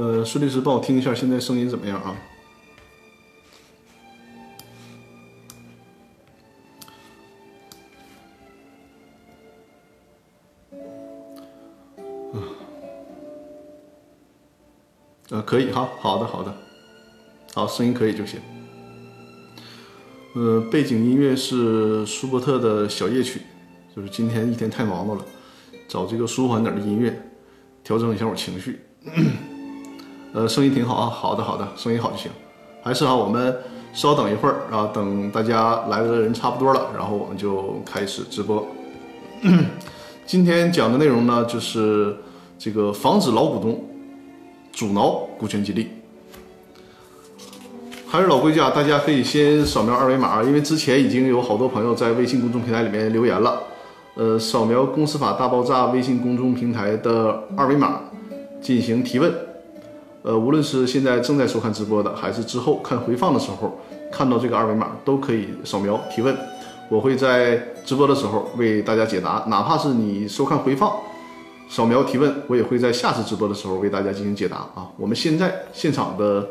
[0.00, 2.16] 呃，孙律师帮我听一下，现在声音怎么样啊？
[15.28, 16.56] 呃，可以哈，好的好的，
[17.52, 18.40] 好，声音可以就行。
[20.34, 23.42] 呃，背景音乐是舒伯特的小夜曲，
[23.94, 25.26] 就是今天一天太忙碌了，
[25.86, 27.22] 找这个舒缓点的音乐，
[27.84, 28.80] 调整一下我情绪。
[30.32, 32.30] 呃，声音挺好啊，好的好的，声音好就行。
[32.82, 33.56] 还是啊，我们
[33.92, 38.66] 稍等一会儿啊，等大家来的人差不多了，然后我们就开始直播。
[40.26, 42.16] 今天讲的内容呢，就是
[42.58, 43.84] 这个防止老股东。
[44.72, 45.88] 阻挠股权激励，
[48.06, 53.60] 还是老规矩啊，大家可以先扫描二维码，因为之前已经有好多朋友在微信公众平台里面留言了。
[54.14, 58.00] 呃，扫描《公司法大爆炸》微信公众平台的二维码
[58.62, 59.34] 进行提问。
[60.22, 63.78] 呃，无论是现在正在收看直播的，还是之后看回放的时候
[64.12, 66.36] 看到这个二维码，都可以扫描提问。
[66.88, 70.92] 我会在直播的时候为大家解答，哪怕是你收看回放。
[71.68, 74.88] 扫描提问，我也会在下次直播的时候为大家进行解答啊。
[74.96, 76.46] 我们现在现场的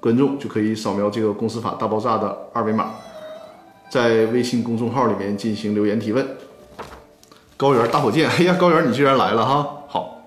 [0.00, 2.90] 观众就可以扫描这个《公司法大爆炸》的二维码，
[3.88, 6.26] 在微信公众号里面进行留言提问。
[7.56, 9.64] 高原大火箭，哎呀，高原你居然来了哈！
[9.86, 10.20] 好，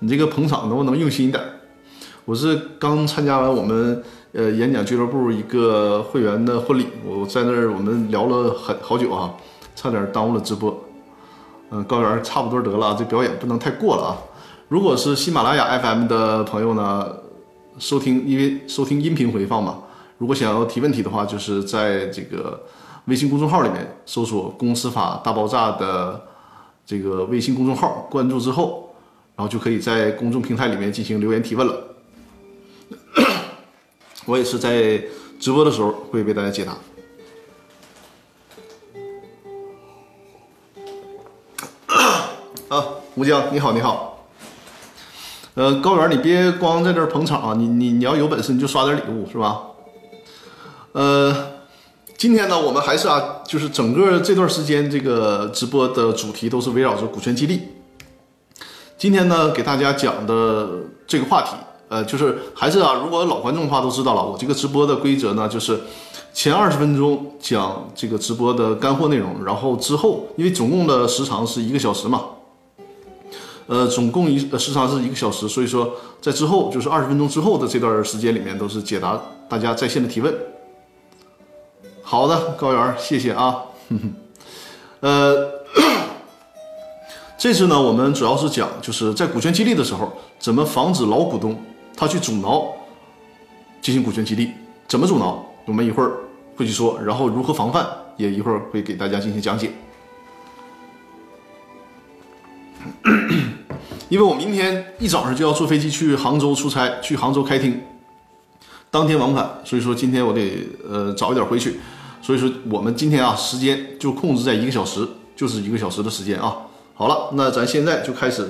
[0.00, 1.40] 你这个捧场能不能用心一点？
[2.28, 9.32] 我是刚参加完我们呃演讲俱乐部一个会员的婚礼，我在那儿我们聊了很好久啊，
[9.74, 10.78] 差点耽误了直播。
[11.70, 14.12] 嗯，高原差不多得了，这表演不能太过了啊！
[14.68, 17.08] 如果是喜马拉雅 FM 的朋友呢，
[17.78, 19.78] 收听因为收听音频回放嘛，
[20.18, 22.60] 如果想要提问题的话，就是在这个
[23.06, 26.20] 微信公众号里面搜索“公司法大爆炸”的
[26.84, 28.90] 这个微信公众号，关注之后，
[29.34, 31.74] 然后就可以在公众平台里面进行留言提问了。
[34.28, 35.02] 我也是在
[35.40, 36.76] 直播的时候会为大家解答。
[42.68, 42.84] 啊，
[43.14, 44.26] 吴江，你好，你好。
[45.54, 49.62] 呃，高原，你别光在这捧场啊，你你你要有本事你就刷点礼物是吧？
[50.92, 51.62] 呃，
[52.18, 57.62] 今天呢，我们还是啊，就是整个这段时间这个直播的主题都是围绕着股权激励。
[58.98, 61.56] 今天呢，给大家讲的这个话题，
[61.88, 65.80] 呃，就是还是啊，如果老观众的话都知道了，我这个直播的规则呢，就是
[66.32, 72.24] 前二十分钟讲这个直播的干货内容，然后之后因为总共的时长是一个小时嘛。
[73.66, 80.34] 呃，总共一时长是一个小时，所以说在之后就是二十分钟之后的这段时间里面，都是解答大家在线的提问。
[82.02, 83.56] 好的，高原，谢谢啊。
[85.00, 85.50] 呃，
[87.36, 91.54] 这次呢，我们主要是讲就是在股权激励的时候，怎么防止老股东
[91.98, 92.72] 他去阻挠
[93.80, 94.52] 进行股权激励，
[94.86, 96.12] 怎么阻挠，我们一会儿
[96.56, 97.84] 会去说，然后如何防范，
[98.16, 99.72] 也一会儿会给大家进行讲解。
[104.08, 107.82] 因为我明天一早上就要坐飞机去杭州出差，去杭州开庭，
[108.92, 111.80] 当天往返，所以说今天我得呃早一点回去，
[112.22, 115.04] 所以说我们今天啊时间就控制在一个小时，
[115.34, 116.58] 就是一个小时的时间啊。
[116.94, 118.48] 好了，那咱现在就开始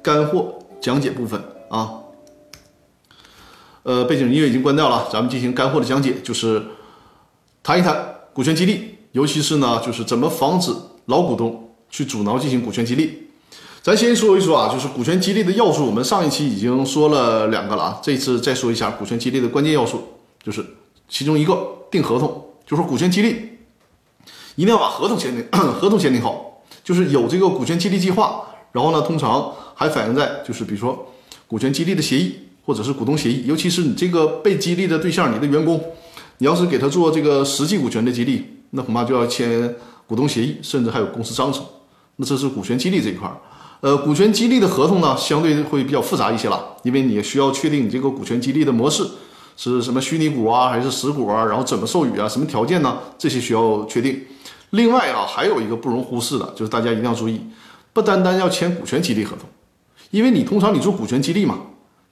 [0.00, 2.02] 干货讲解部分啊。
[3.86, 6.60] 呃，背景音乐已经关掉了，咱们进行干货的讲解，就是
[7.62, 10.74] 谈一谈股权激励，尤其是呢就是怎么防止
[11.04, 13.28] 老股东去阻挠进行股权激励。
[13.82, 15.86] 咱先说一说啊，就是股权激励的要素。
[15.86, 20.02] 我们上一期已经说了两个了啊，这次再说一下股权激励的关键要素，
[20.42, 20.66] 就是
[21.08, 21.56] 其中一个
[21.88, 23.50] 定合同，就是股权激励
[24.56, 25.46] 一定要把合同签订，
[25.78, 31.12] 合同签订好，就是有这个股权激励计划，然后呢，通常还反映在就是比如说
[31.46, 35.80] 股权激励的协议或者是股东协议，尤其是你这个被激励的对象，你的员工，
[36.38, 39.72] 你要是给他做这个实际股权的激励，那恐怕就要签
[40.06, 41.64] 股东协议，甚至还有公司章程，
[42.16, 43.36] 那这是股权激励这一块儿。
[43.82, 49.06] 呃，股权激励的合同呢，相对会比较复杂一些了，因为你需要确定你这个股权激励的模式
[49.56, 52.98] 是什么虚拟股啊，还是实股啊，然后怎么授予啊，什么条件呢？
[53.16, 54.20] 这些需要确定。
[54.70, 57.40] 另外啊，还有一个不容忽视的，就是大家一定要注意，
[57.92, 59.48] 不单单要签股权激励合同，
[60.10, 61.58] 因为你通常你做股权激励嘛，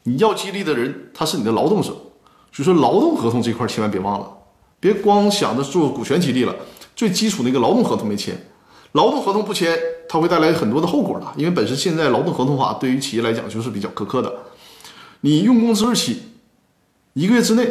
[0.04, 1.88] 你要激励的人他是你的劳动者，
[2.52, 4.28] 所以说劳动合同这块千万别忘了，
[4.80, 6.54] 别光想着做股权激励了，
[6.94, 8.38] 最基础的一个劳动合同没签。
[8.92, 9.76] 劳动合同不签，
[10.08, 11.26] 它会带来很多的后果的。
[11.36, 14.32] 因为本身现在劳动合同法对于企业来讲就是比较苛刻的。
[15.22, 16.22] 你用工之日起
[17.14, 17.68] 一个月之内，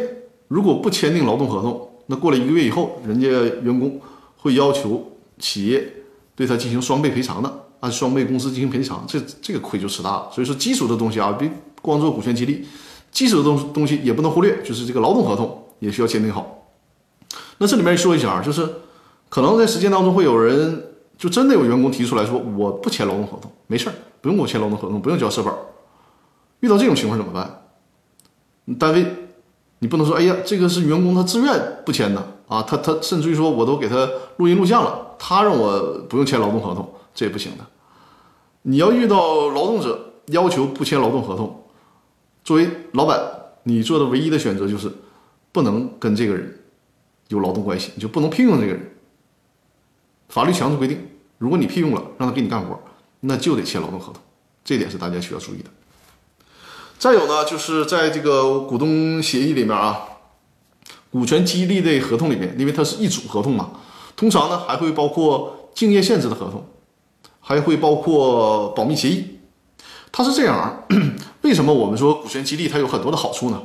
[0.49, 4.01] 如果不签订劳动合同，那过了一个月以后，人家员工
[4.35, 5.87] 会要求企业
[6.35, 10.29] 对他进行双倍赔偿的，按双倍工资进行赔偿，这这个亏就吃大了。
[10.33, 11.49] 所以说基础的东西啊，别
[11.83, 12.65] 光做股权激励，
[13.11, 16.65] 基础的东东西也不能忽略，就是这个劳动合同也需要签订好。
[17.57, 18.67] 那这里面说一下啊，就是
[19.27, 25.53] 可能在实践当中会有人就真的有员工提出来说，我不签劳动合同，没事儿，不用给我签劳动合同，不用交社保。
[26.61, 28.77] 遇到这种情况怎么办？
[28.79, 29.05] 单位
[29.79, 37.65] 你不能说，哎呀，这个是员工他自愿不签的啊，他他甚至于说我都给他录音录像了，他让我不用签劳动合同，这也不行的。
[38.61, 41.62] 你要遇到劳动者要求不签劳动合同，
[42.43, 43.19] 作为老板，
[43.63, 44.91] 你做的唯一的选择就是
[45.51, 46.59] 不能跟这个人
[47.29, 48.95] 有劳动关系，你就不能聘用这个人。
[50.29, 50.97] 法律强制规定，
[51.37, 52.79] 如果你聘用了，让他给你干活，
[53.21, 54.21] 那就得签劳动合同，
[54.63, 55.69] 这点是大家需要注意的。
[56.99, 60.01] 再有呢，就是在这个股东协议里面啊，
[61.11, 63.71] 股权激励的合同里面，因为它是一组合同嘛，
[64.15, 66.65] 通常呢还会包括竞业限制的合同。
[67.45, 69.37] 还会包括保密协议，
[70.13, 70.79] 它是这样啊？
[71.43, 73.61] 为什么我们说股权激励它有很多的好处呢？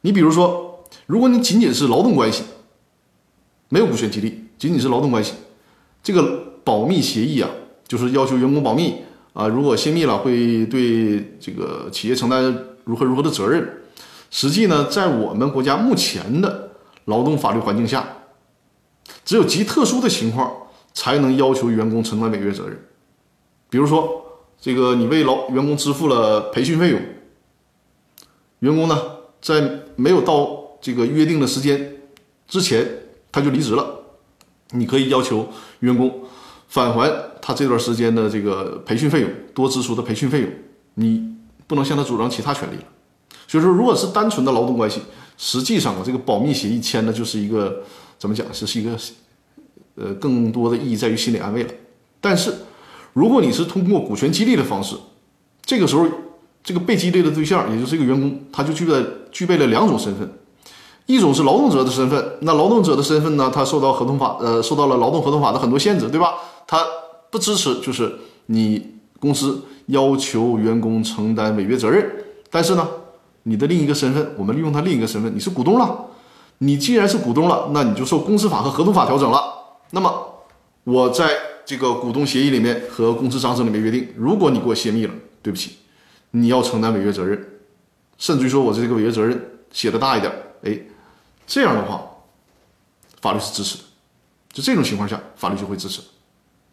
[0.00, 2.44] 你比如说，如果你仅仅是劳动关系，
[3.68, 5.34] 没有股权激励，仅仅是劳动关系，
[6.02, 7.50] 这个保密协议啊，
[7.86, 13.82] 就是要求员工保密啊，如果泄密了，会对这个企业承担如何如何的责任。
[14.30, 16.70] 实际呢，在我们国家目前的
[17.06, 18.06] 劳动法律环境下，
[19.24, 20.52] 只有极特殊的情况
[20.94, 22.78] 才能要求员工承担违约责任。
[23.68, 24.22] 比如说，
[24.60, 27.00] 这个你为劳员工支付了培训费用，
[28.58, 29.00] 员工呢
[29.40, 31.96] 在没有到这个约定的时间
[32.48, 32.84] 之前
[33.30, 34.00] 他就离职了，
[34.72, 36.22] 你可以要求员工
[36.66, 37.08] 返还
[37.40, 40.50] 他这段时间的这个培训费用，多支出的培训费用，
[40.94, 41.36] 你
[41.68, 42.84] 不能向他主张其他权利了。
[43.46, 45.00] 所以说，如果是单纯的劳动关系，
[45.36, 47.84] 实际上啊，这个保密协议签的就是一个
[48.18, 48.98] 怎么讲，这是一个
[49.94, 51.70] 呃更多的意义在于心理安慰了，
[52.20, 52.52] 但是。
[53.18, 54.94] 如果你是通过股权激励的方式，
[55.60, 56.06] 这个时候，
[56.62, 58.94] 这个被激励的对象，也就是这个员工，他就具备
[59.32, 60.32] 具备了两种身份，
[61.06, 66.34] 一种是劳动者的身份，那劳动者的身份呢，他受到合同法，呃，受到了劳动合同法的很多限制，对吧？
[66.64, 66.78] 他
[67.28, 68.14] 不支持，就是
[68.46, 72.08] 你公司要求员工承担违约责任，
[72.52, 72.86] 但是呢，
[73.42, 76.04] 你的另一个身份，我们利用他另一个身份，你是股东了，
[76.58, 79.42] 你既然是股东了，那你就受公司法和合同法调整了，
[79.90, 80.08] 那么
[80.84, 81.47] 我在。
[81.68, 85.12] 这个股东协议里面和公司章程里面约定，如果你给我泄密了，
[85.42, 85.72] 对不起，
[86.30, 87.38] 你要承担违约责任，
[88.16, 89.38] 甚至于说我这个违约责任
[89.70, 90.32] 写的大一点，
[90.62, 90.80] 哎，
[91.46, 92.02] 这样的话，
[93.20, 93.84] 法律是支持的，
[94.50, 96.00] 就这种情况下，法律就会支持，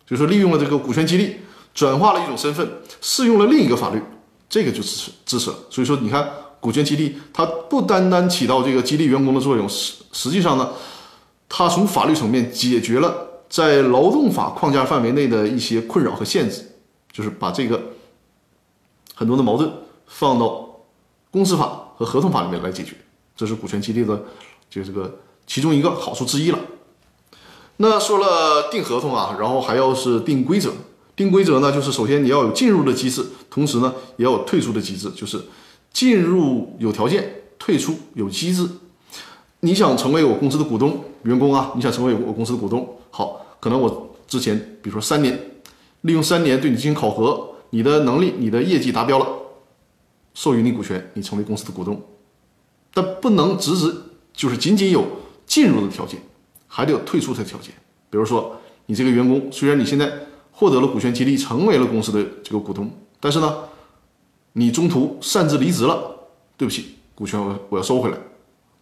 [0.08, 1.42] 就是利用了这个股权激励，
[1.74, 2.66] 转化了一种身份，
[3.02, 4.02] 适用了另一个法律，
[4.48, 5.58] 这个就支持支持了。
[5.70, 6.26] 所以说，你看
[6.62, 10.72] 股权激励，它不单单起到这个激励员工的作用，实实际上呢，
[11.50, 13.25] 它从法律层面解决了。
[13.56, 16.62] 在劳动法框架范围内的一些困扰和限制，
[17.10, 17.82] 就是把这个
[19.14, 19.72] 很多的矛盾
[20.08, 20.70] 放到
[21.32, 22.98] 公司法和合同法里面来解决，
[23.34, 24.22] 这是股权激励的
[24.70, 26.60] 就这个其中一个好处之一了。
[27.78, 30.74] 那说了定合同啊，然后还要是定规则。
[31.16, 35.42] 定规则呢，就是首先你要有进入的机制，同时呢也要有退出的机制，就是
[35.94, 38.68] 进入有条件，退出有机制。
[39.62, 43.44] 你想成为我公司的股东员工啊，你想成为我公司的股东，好。
[43.66, 45.36] 可能我之前，比如说三年，
[46.02, 49.28] 利用三年对你进行考核，你的能力、你的业绩达标了，
[50.36, 52.00] 授予你股权，你成为公司的股东。
[52.94, 53.92] 但不能只只
[54.34, 55.04] 就是仅仅有
[55.48, 56.20] 进入的条件，
[56.68, 57.74] 还得有退出的条件。
[58.12, 58.56] 比如说，
[58.86, 60.14] 你这个员工虽然你现在
[60.52, 63.64] 获得了股权激励，成为了公司的这个股东，但是呢，
[64.54, 66.16] 你中途擅自离职了，
[66.56, 68.18] 对不起，股权我我要收回来。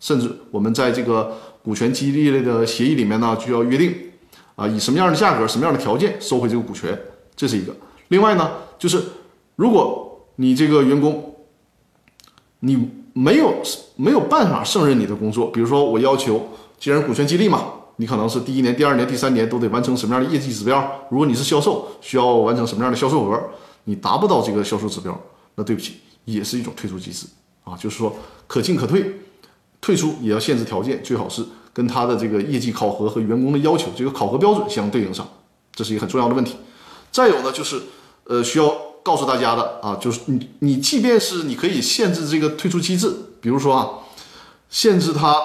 [0.01, 4.09] 甚至我们在这个股权激励类的协议里面呢，就要约定。
[4.55, 6.97] 啊，以什么样的价格、什么样的条件收回这个股权，
[7.35, 7.75] 这是一个。
[8.09, 9.01] 另外呢，就是
[9.55, 11.35] 如果你这个员工，
[12.59, 13.55] 你没有
[13.95, 17.65] 没有办法胜任你的工作，比如说我要求，既然股权激励嘛，
[17.97, 21.05] 你可能是第一年、第二年、第三年都得完成什么样的业绩指标。
[21.09, 23.41] 如果你是销售，需要完成什么样的销售额，
[23.85, 25.19] 你达不到这个销售指标，
[25.55, 27.25] 那对不起，也是一种退出机制
[27.63, 29.19] 啊，就是说可进可退，
[29.81, 31.43] 退出也要限制条件，最好是。
[31.73, 35.27] 跟他的这个业绩考核和员工的要求，这个考核标准相对应上，
[35.73, 36.55] 这是一个很重要的问题。
[37.11, 37.81] 再有呢，就是
[38.25, 43.11] 呃需要告诉大家的啊，就是你你即便是你可以限制这个退出机制，
[43.41, 43.89] 比如说啊，
[44.69, 45.35] 限制他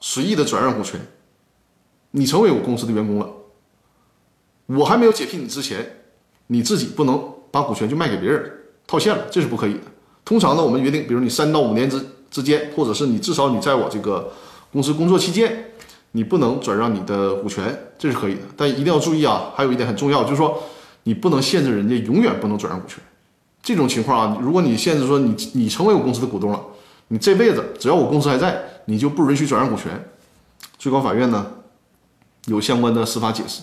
[0.00, 1.00] 随意的转让股权，
[2.10, 3.28] 你成为我公司的员工了，
[4.66, 6.00] 我还没有解聘你之前，
[6.48, 8.52] 你自己不能把股权就卖给别人
[8.86, 9.80] 套现了，这是不可以的。
[10.24, 14.32] 通常呢，我们约定，比如你三到五年之之间，或者是你至少你在我这个
[14.72, 15.72] 公司工作期间。
[16.16, 19.52] 你不能转让你的股权，这是可以的，但一定要注意啊！
[19.54, 20.62] 还有一点很重要，就是说
[21.02, 22.98] 你不能限制人家永远不能转让股权，
[23.62, 26.62] 这种情况啊，如果你限制说你你成为我公司的股东了，
[27.08, 29.92] 你这辈子只要我公司还在，你就不允许转让股权。
[30.78, 31.46] 最高法院呢
[32.46, 33.60] 有相关的司法解释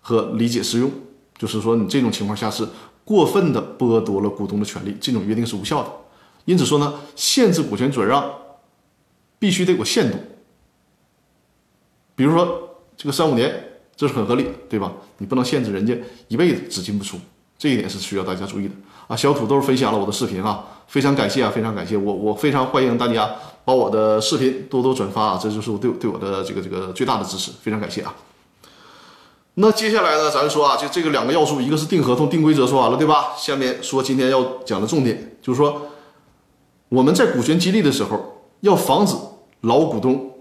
[0.00, 0.90] 和理解适用，
[1.36, 2.66] 就是说你这种情况下是
[3.04, 5.90] 过分的剥夺了股东的权利，这种约定是无效的。
[6.46, 8.32] 因此说呢，限制股权转让
[9.38, 10.16] 必须得有限度。
[12.14, 13.52] 比如说这个三五年，
[13.96, 14.92] 这是很合理的，对吧？
[15.18, 15.96] 你不能限制人家
[16.28, 17.16] 一辈子只进不出，
[17.58, 18.74] 这一点是需要大家注意的
[19.06, 19.16] 啊。
[19.16, 23.30] 小土豆分享了我的视频啊，非常感谢啊，非常感谢我，我非常欢迎大家
[23.64, 28.14] 把我的视频多多转发啊，这就是我对对我的这个这个最大的支持，非常感谢啊。
[29.54, 33.32] 那接下来呢，咱说啊，就这个两个要素，一个是定合同、定规则，说完了，对吧？
[33.36, 35.82] 下面说今天要讲的重点，就是说
[36.88, 39.14] 我们在股权激励的时候，要防止
[39.60, 40.31] 老股东。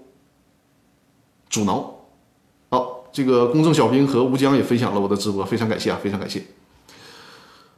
[1.51, 1.93] 阻挠，
[2.69, 6.41] 好，这个公正小兵和吴江也分享了我的直播，非常感谢啊，非常感谢。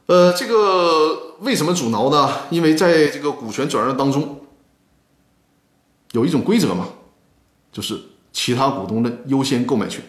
[0.06, 2.30] 呃，这个为什么阻挠呢？
[2.50, 4.38] 因为在这个股权转让当中，
[6.12, 6.86] 有一种规则嘛，
[7.72, 8.00] 就是
[8.32, 10.00] 其他股东的优先购买权。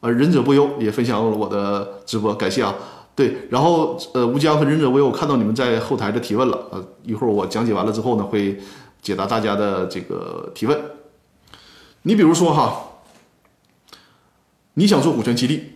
[0.00, 2.74] 呃，忍者不忧也分享了我的直播，感谢啊。
[3.14, 8.58] 对，然后呃，吴江和忍者不忧，我看到你们在后台的提问了，呃，一会儿我讲解完了之后呢，会
[9.00, 10.76] 解答大家的这个提问。
[12.02, 12.88] 你比如说哈。
[14.74, 15.72] 你想做股权激励，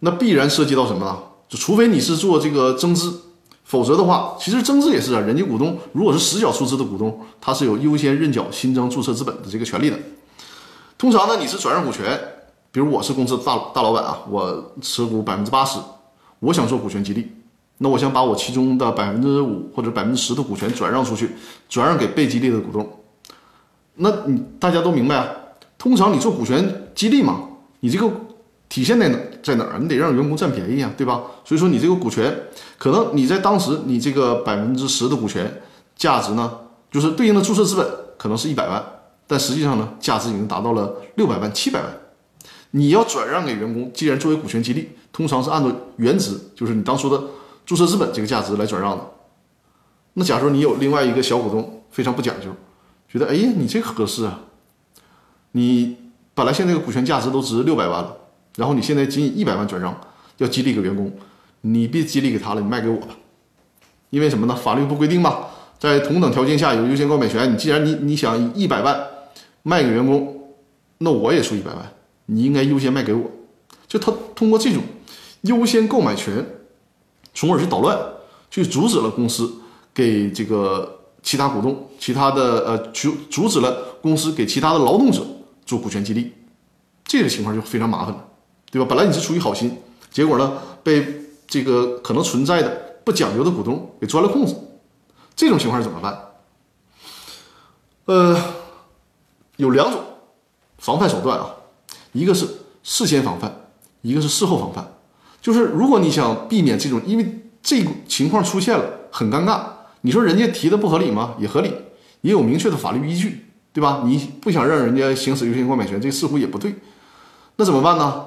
[0.00, 1.18] 那必然涉及到什么呢？
[1.48, 3.20] 就除非你是做这个增资，
[3.64, 5.20] 否则的话，其实增资也是啊。
[5.20, 9.98] 人家股东如果是实缴出资的股东，他是有优先认缴新增注册资本的这个权利的。
[10.96, 12.18] 通常呢，你是转让股权，
[12.70, 15.78] 比如我是公司的大大老板啊，我持股百分之八十，
[16.40, 17.30] 我想做股权激励，
[17.78, 21.30] 那我想把我其中的百分之五或者百分之十的股权转让出去，
[21.68, 22.86] 转让给被激励的股东。
[23.96, 25.28] 那你大家都明白啊？
[25.76, 27.47] 通常你做股权激励嘛。
[27.80, 28.10] 你这个
[28.68, 29.78] 体现在哪在哪儿？
[29.78, 31.22] 你得让员工占便宜啊，对吧？
[31.44, 32.36] 所以说你这个股权，
[32.76, 35.62] 可能你在当时你这个百分之十的股权
[35.96, 36.58] 价值呢，
[36.90, 37.86] 就是对应的注册资本
[38.18, 38.84] 可能是一百万，
[39.26, 41.88] 但实际上呢，价值已经达到了六百万、七百万。
[42.72, 47.22] 你要转让给员工，既然作为股权激励，通常是按照原值，就是你当初的
[47.64, 49.04] 注册资本这个价值来转让的。
[50.14, 52.48] 那假如你有另外一个小股东非常不讲究，
[53.08, 54.40] 觉得哎呀你这个合适啊，
[55.52, 55.97] 你。
[56.38, 58.16] 本来现在这个股权价值都值六百万了，
[58.54, 59.92] 然后你现在仅一百万转让，
[60.36, 61.12] 要激励给员工，
[61.62, 63.08] 你别激励给他了，你卖给我吧。
[64.10, 64.54] 因为什么呢？
[64.54, 65.46] 法律不规定嘛，
[65.80, 67.52] 在同等条件下有优先购买权。
[67.52, 68.96] 你既然你你想以一百万
[69.64, 70.54] 卖给员工，
[70.98, 71.92] 那我也出一百万，
[72.26, 73.28] 你应该优先卖给我。
[73.88, 74.80] 就他通过这种
[75.40, 76.46] 优先购买权，
[77.34, 77.98] 从而去捣乱，
[78.48, 79.52] 去阻止了公司
[79.92, 85.26] 给这个其他股东、其他的呃阻阻止了公司给其他的劳动者。
[85.68, 86.32] 做股权激励，
[87.04, 88.24] 这个情况就非常麻烦了，
[88.70, 88.86] 对吧？
[88.88, 89.76] 本来你是出于好心，
[90.10, 91.06] 结果呢被
[91.46, 92.70] 这个可能存在的
[93.04, 94.56] 不讲究的股东给钻了空子，
[95.36, 96.18] 这种情况怎么办？
[98.06, 98.42] 呃，
[99.56, 100.02] 有两种
[100.78, 101.54] 防范手段啊，
[102.12, 102.48] 一个是
[102.82, 103.54] 事先防范，
[104.00, 104.94] 一个是事后防范。
[105.42, 109.66] 就是如果你想避免这种，因为这个情况出现了很尴尬，
[110.00, 111.34] 你说人家提的不合理吗？
[111.38, 111.74] 也合理，
[112.22, 113.44] 也有明确的法律依据。
[113.72, 114.02] 对吧？
[114.04, 116.74] 你不想让人家行使优先购买权，这似乎也不对。
[117.56, 118.26] 那怎么办呢？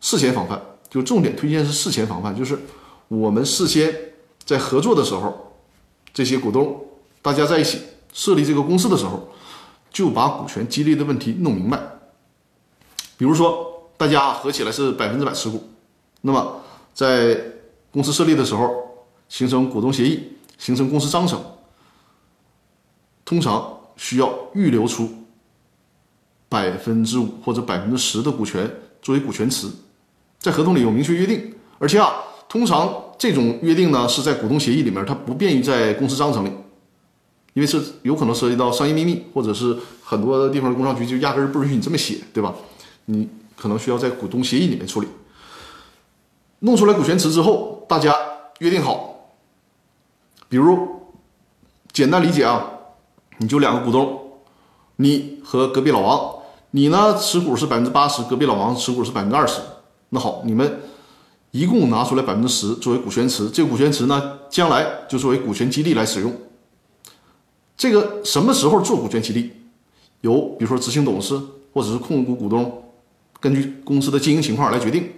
[0.00, 2.58] 事前防范，就重点推荐是事前防范，就是
[3.08, 3.94] 我们事先
[4.44, 5.52] 在合作的时候，
[6.12, 6.84] 这些股东
[7.20, 7.80] 大家在一起
[8.12, 9.28] 设立这个公司的时候，
[9.90, 11.78] 就把股权激励的问题弄明白。
[13.18, 15.62] 比如说，大家合起来是百分之百持股，
[16.22, 16.62] 那么
[16.94, 17.38] 在
[17.92, 18.72] 公司设立的时候
[19.28, 21.40] 形成股东协议，形成公司章程，
[23.24, 23.79] 通常。
[24.00, 25.10] 需要预留出
[26.48, 28.68] 百分之五或者百分之十的股权
[29.02, 29.68] 作为股权池，
[30.38, 32.10] 在合同里有明确约定，而且啊，
[32.48, 36.48] 通常这种约定呢是在股东协议里面，它不便于在公司章程里，
[37.52, 42.54] 因为是有可能涉及到商业秘密，或者是很多地方的工商局就压根儿不允许你这么写，对吧？
[43.04, 45.08] 你可能需要在股东协议里面处理。
[46.60, 48.14] 弄出来股权池之后，大家
[48.60, 49.28] 约定好，
[50.48, 51.02] 比如
[51.92, 52.78] 简单理解啊。
[53.40, 54.20] 你就两个股东，
[54.96, 56.34] 你和隔壁老王，
[56.72, 59.62] 你呢持股是百分之八十，隔壁老王持股是百分之二十。
[60.10, 60.80] 那好，你们
[61.50, 66.30] 一共拿出来百分之十作为股权池，这个股权池呢，将来就作为股权激励来使用。
[67.78, 69.50] 这个什么时候做股权激励？
[70.20, 71.40] 由比如说执行董事
[71.72, 72.84] 或者是控股股东，
[73.40, 75.10] 根据公司的经营情况来决定。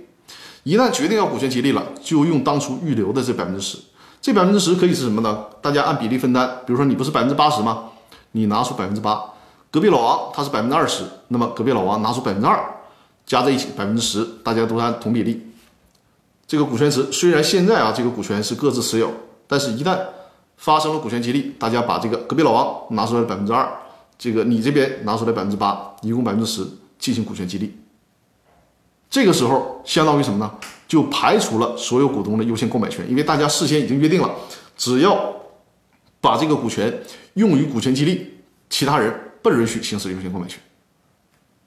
[0.62, 3.78] 一旦决定要股权激励了，就用当初预留的这百分之十。
[4.20, 5.46] 这百分之十可以是什么呢？
[5.60, 6.48] 大家按比例分担。
[6.64, 7.88] 比如说你不是百分之八十吗？
[8.32, 9.22] 你拿出百分之八，
[9.70, 12.62] 隔壁老王他是百分之二十，那么隔壁老王拿出百分之二，
[13.24, 15.46] 加在一起百分之十，大家都按同比例。
[16.46, 19.10] 这个股权池虽然现在啊这个股权是各自持有，
[19.46, 19.98] 但是，一旦
[20.56, 23.66] 发生了股权激励，大家把这个隔壁老王拿出来百分之二，
[24.18, 26.66] 这个你这边拿出来百分之八，一共百分之十
[26.98, 27.74] 进行股权激励。
[29.08, 30.50] 这个时候相当于什么呢？
[30.88, 34.30] 就排除了所有股东的优先购买权，因为大家事先已经约定了，
[34.76, 35.32] 只要
[36.22, 37.02] 把这个股权
[37.34, 38.30] 用于股权激励，
[38.70, 39.12] 其他人
[39.42, 40.58] 不允许行使优先购买权，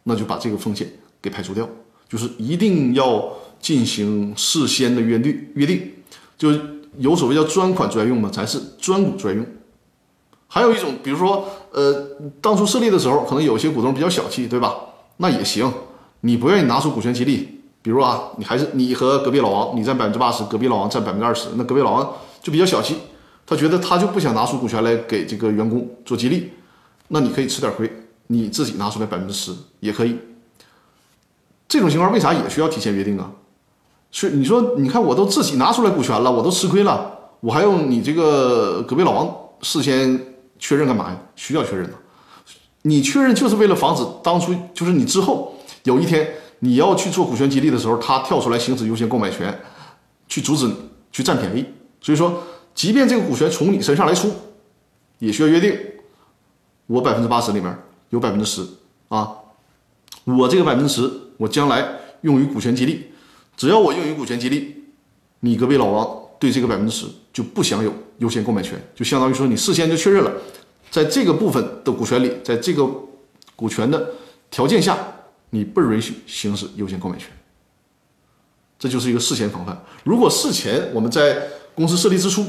[0.03, 1.69] 那就把这个风险给排除掉。
[2.07, 5.91] 就是一定要进行事先的约定，约定
[6.37, 6.51] 就
[6.97, 9.45] 有所谓叫专款专用嘛，咱是专股专用。
[10.47, 14.75] 还有一种，比如说，呃，当初设立的时候，可能有些股东比较小气，对吧？
[15.17, 15.69] 那也行，
[16.21, 22.95] 你不愿意拿出股权激励，比如啊，你还是你和隔壁老王，你占百分之八十，隔壁老王占百分之二十，那隔壁老王就比较小气，
[23.45, 26.51] 他觉得他就不想拿出股权来给这个员工做激励，
[27.09, 27.91] 那你可以吃点亏，
[28.27, 30.17] 你自己拿出来百分之十也可以。
[31.67, 33.31] 这种情况为啥也需要提前约定啊？
[34.11, 37.11] 是你说，你看我都自己拿出来股权了，我都吃亏了，
[37.41, 40.19] 我还用你这个隔壁老王事先
[40.57, 41.19] 确认干嘛呀？
[41.35, 41.93] 需要确认的。
[42.83, 49.59] 你确认就是为了防止当初就是你之后有一天你要去做股权激励的时候，他跳出来行使优先购买权，
[50.27, 50.75] 去阻止你
[51.11, 51.65] 去占便宜。
[51.99, 52.41] 所以说，
[52.75, 54.31] 即便这个股权从你身上来出，
[55.17, 55.75] 也需要约定，
[56.85, 57.75] 我百分之八十里面
[58.09, 58.61] 有百分之十
[59.07, 59.35] 啊，
[60.25, 61.09] 我这个百分之十。
[61.37, 61.85] 我将来
[62.21, 63.11] 用于股权激励，
[63.57, 64.85] 只要我用于股权激励，
[65.41, 70.31] 你隔壁老王对这个百分之十就不享有优先购买权，就相当于说你事先就确认了，
[70.89, 72.89] 在这个部分的股权里，在这个
[73.53, 74.11] 股权的
[74.49, 74.97] 条件下，
[75.49, 77.27] 你不允许行使优先购买权。
[78.79, 79.77] 这就是一个事前防范。
[80.05, 82.45] 如果事前我们在公司设立之初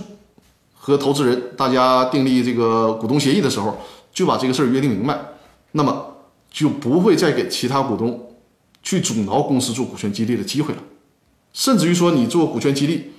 [0.87, 3.77] 和投资人大家订立这个股东协议的时候，
[4.15, 5.19] 就把这个事儿约定明白，
[5.73, 6.15] 那么
[6.49, 8.23] 就不会再给其他股东。
[8.85, 10.81] 去阻挠公司做股权激励的机会了，
[11.53, 13.11] 甚至于说你做股权激励，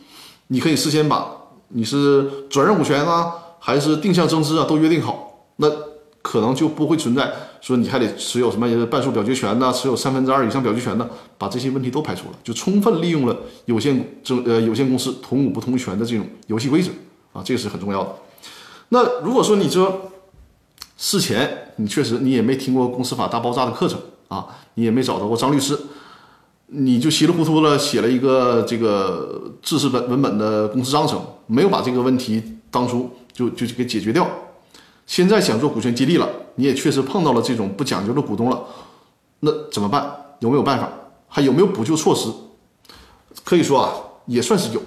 [0.48, 1.30] 你可以事先把
[1.68, 5.70] 你是转让股权啊，还是定向增资啊，都约定好，那
[6.22, 11.06] 可能就不会存在说你还得持有什么半数表决权呐，持有三分之二以上表决权的，
[11.38, 16.90] 把这些问题都排除了，就充分利用了有限证呃有限公司同股不同权的这种游戏规则
[17.34, 18.16] 啊，这个是很重要的。
[18.90, 20.12] 那如果说你说
[20.98, 24.00] 事前你确实你也没听过公司法大爆炸的课程。
[24.30, 25.80] 啊，你也没找到过张律师，
[26.66, 34.28] 你就稀里糊涂的写了一个这个制式本文本的公司章程，没有把这个问题当初就就给解决掉。
[35.06, 38.62] 现在想做股权激励了，你也确实碰到了这种不讲究的股东了，
[39.40, 40.14] 那怎么办？
[40.40, 40.90] 有没有办法？
[41.30, 42.30] 还有没有补救措施？
[43.46, 43.94] 可以说啊，
[44.26, 44.82] 也算是有。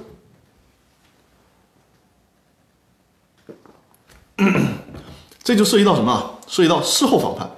[5.43, 6.39] 这就涉及到什么？
[6.47, 7.51] 涉及到事后防范。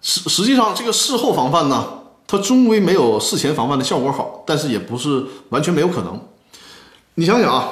[0.00, 1.86] 实实际上，这个事后防范呢，
[2.26, 6.20] 它终归没有事前防范的效果好，但是也不是完全没有可能。
[7.14, 7.68] 你想想啊，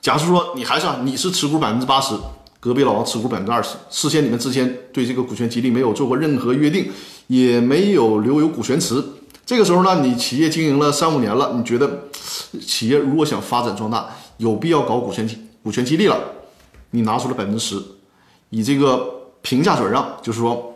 [0.00, 2.14] 假设说你还是啊你是持股百分之八十，
[2.60, 6.92] 隔壁老王持股百分之二十，事先你们之间对这个股权激励没有做过任何约定，
[7.26, 9.02] 也没有留有股权池。
[9.44, 12.04] 这个时候呢，你企业经营了三五年了，你觉得
[12.64, 16.18] 企业如果想发展壮大，有必要搞股权激股权激励了，
[16.94, 17.82] 你拿出了百分之十，
[18.50, 20.70] 以这个平价转让，就是说。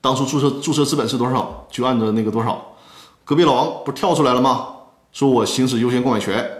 [0.00, 2.74] 当初注册注册资本是多少，就按照那个多少。
[3.22, 4.76] 隔壁老王不是跳出来了吗？
[5.12, 6.50] 说我行使优先购买权。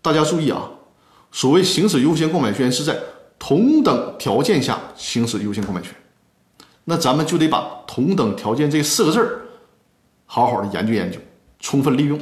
[0.00, 0.70] 大家注意啊，
[1.32, 2.96] 所谓行使优先购买权是在
[3.40, 5.92] 同等条件下行使优先购买权。
[6.84, 9.40] 那咱们就得把同等条件这四个字儿
[10.26, 11.18] 好好的研究研究，
[11.58, 12.16] 充分利用。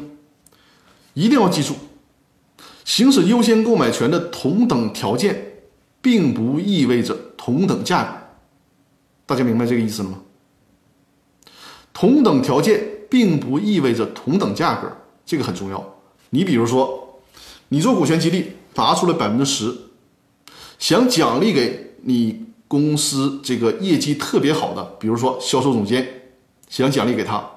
[1.12, 1.74] 一定要记住，
[2.84, 5.62] 行使优先购买权的同等条件，
[6.00, 8.10] 并不意味着同等价格。
[9.26, 10.20] 大家明白这个意思了吗？
[11.92, 14.90] 同等条件并不意味着同等价格，
[15.24, 15.96] 这个很重要。
[16.30, 17.20] 你比如说，
[17.68, 19.72] 你做股权激励拿出了百分之十，
[20.78, 26.06] 想奖励给你公司这个业绩特别好的，比如说销售总监，
[26.68, 27.48] 想奖励给他，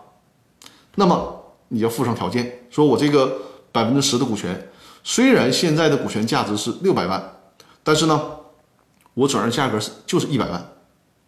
[0.95, 4.69] 那么你要附上条件，说我这个百分之十的股权，
[5.10, 7.39] 虽然现在的股权价值是六百万，
[7.82, 8.22] 但是呢，
[9.13, 10.74] 我转让价格是就是一百万。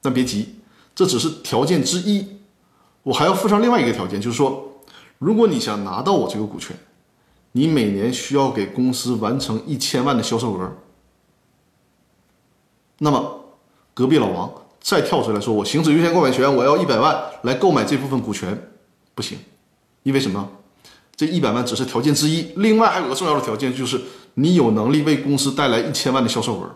[0.02, 0.56] 但别急，
[0.94, 2.28] 这只是条件之一，
[3.04, 4.82] 我还要附上另外一个条件，就是说，
[5.18, 6.76] 如果你想拿到我这个股权，
[7.54, 10.74] 你每年需要给公司完成一千万的销售额，
[12.98, 13.46] 那么
[13.94, 18.62] 隔壁老王再跳出来说，我行使优先购买权，我要一百万来购买这部分股权，
[19.16, 19.40] 不行，
[20.04, 20.50] 因为什么？
[21.20, 24.00] 这一百万只是条件之一，另外还有个重要的条件，就是
[24.36, 26.74] 你有能力为公司带来一千万的销售额。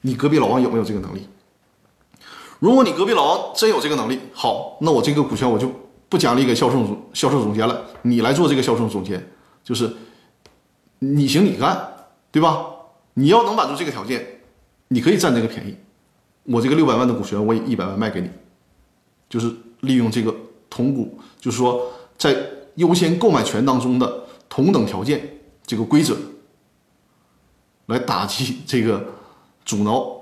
[0.00, 1.28] 你隔壁老王有没有这个能力？
[2.58, 5.70] 如果你隔壁老王真有这个能力，好，那我这个股权我就
[6.08, 9.24] 不奖励给销售总销售总监了，你来做这个销售总监，
[9.62, 9.88] 就是
[10.98, 12.66] 你行你干，对吧？
[13.14, 14.40] 你要能满足这个条件，
[14.88, 15.76] 你可以占这个便宜。
[16.42, 18.28] 我这个六百万的股权，我以一百万卖给你，
[19.28, 20.34] 就是利用这个
[20.68, 22.36] 同股，就是说在
[22.74, 26.16] 优先购买权当中的同等条件这个规则，
[27.86, 29.02] 来打击这个
[29.64, 30.14] 阻挠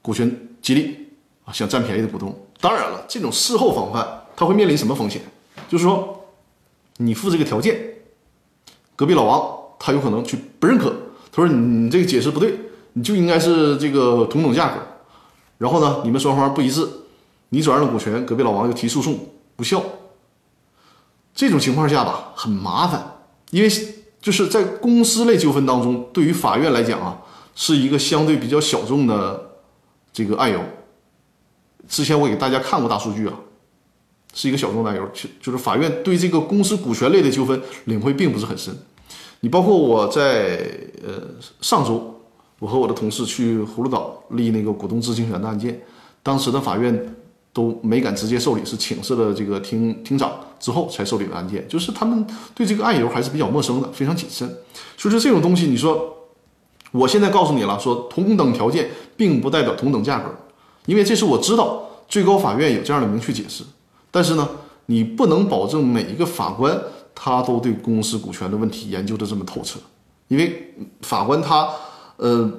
[0.00, 1.08] 股权激励
[1.44, 2.34] 啊想占便宜的股东。
[2.60, 5.20] 当然了，这种事后防范，它会面临什么风险？
[5.68, 6.24] 就是说，
[6.98, 7.78] 你付这个条件，
[8.94, 10.94] 隔壁老王他有可能去不认可，
[11.32, 12.58] 他说你这个解释不对，
[12.92, 14.80] 你就应该是这个同等价格。
[15.58, 16.88] 然后呢，你们双方不一致，
[17.50, 19.18] 你转让了股权，隔壁老王又提诉讼
[19.58, 19.82] 无效。
[21.34, 23.18] 这种情况下吧，很麻烦，
[23.50, 23.70] 因为
[24.20, 27.18] 就是在公司类纠纷当中，对于法院来讲啊，
[27.54, 29.58] 是一个相对比较小众的
[30.12, 30.60] 这个案由。
[31.88, 33.34] 之前我给大家看过大数据啊，
[34.32, 38.74] 是一个小众案由，就就是法院对这个公司股权类的纠纷领会并不是很深。
[39.40, 40.66] 你包括我在
[41.04, 41.22] 呃
[41.60, 42.18] 上周，
[42.60, 45.82] 我和我的同事去葫芦岛立那个股东知情权的案件，
[46.22, 47.14] 当时的法院
[47.54, 54.46] 都没敢直接受理，是请示了这个庭庭长之后才受理的案件，就是他们对这个案由还是比较陌生的，非常谨慎。
[54.98, 56.14] 所以说这种东西，你说
[56.90, 60.34] 我现在告诉你了，说同等条件并不代表同等价格。
[60.86, 63.64] 因为这是我知道最高法院有这样的明确解释，
[64.10, 64.46] 但是呢，
[64.86, 66.78] 你不能保证每一个法官
[67.14, 69.78] 他都对公司股权的问题研究的这么透彻，
[70.28, 71.70] 因为法官他
[72.16, 72.50] 呃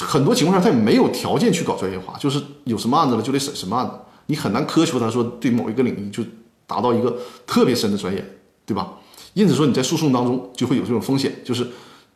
[0.00, 3.92] 很多情况下他也没有条件去搞专业化，就是有什么案子了就得审什么案子，
[4.26, 6.22] 你很难苛求他说对某一个领域就
[6.66, 8.24] 达到一个特别深的专业，
[8.64, 8.94] 对吧？
[9.34, 11.66] 因此说你在诉讼当中就会有这种风险，就是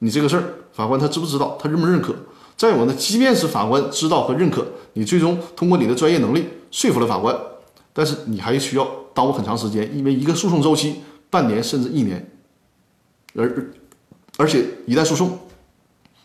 [0.01, 2.15] 你这个事儿法官他知不知道，他认不认可？
[2.57, 7.35] 再有呢，即便是法官知道和认可，你最终通过你的专业能力说服了法官，
[7.93, 10.97] 但是你还需要耽误很长时间，因为一个诉讼周期
[11.31, 12.31] 半年甚至一年，
[13.35, 13.73] 而
[14.37, 15.39] 而且一旦诉讼，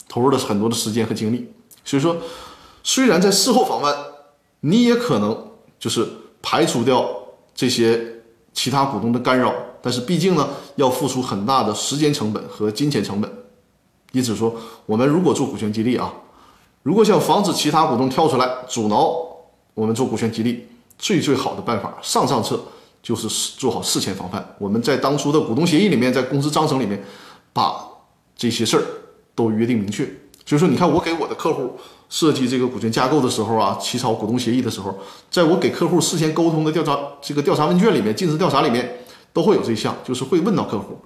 [0.08, 1.50] 投入了很多的时间和精力，
[1.84, 2.16] 所以说，
[2.84, 3.96] 虽然在事后防范，
[4.62, 6.08] 你也可能就是
[6.42, 7.10] 排除掉
[7.54, 8.00] 这些
[8.54, 13.32] 其他股东的干扰，但是毕竟呢，要付出很大的时间成本和金钱成本，
[14.12, 16.14] 因此说，我们如果做股权激励啊。
[16.84, 19.12] 如果想防止其他股东跳出来阻挠
[19.74, 20.68] 我们做股权激励，
[21.00, 22.60] 最最好的办法，上上策
[23.02, 24.56] 就是做好事前防范。
[24.60, 27.04] 我们在当初的股东协议里面，在公司章程里面，
[27.52, 27.88] 把
[28.38, 28.84] 这些事儿
[29.36, 30.10] 都约定明确。
[30.44, 31.74] 就是说，你看我给我的客户
[32.10, 34.98] 设计这个股权架构的时候啊，起草股东协议的时候，
[35.30, 39.00] 在我给客户事先沟通的调查这个调查问卷里面，尽职调查里面
[39.34, 40.98] 都会有这项，就是会问到客户，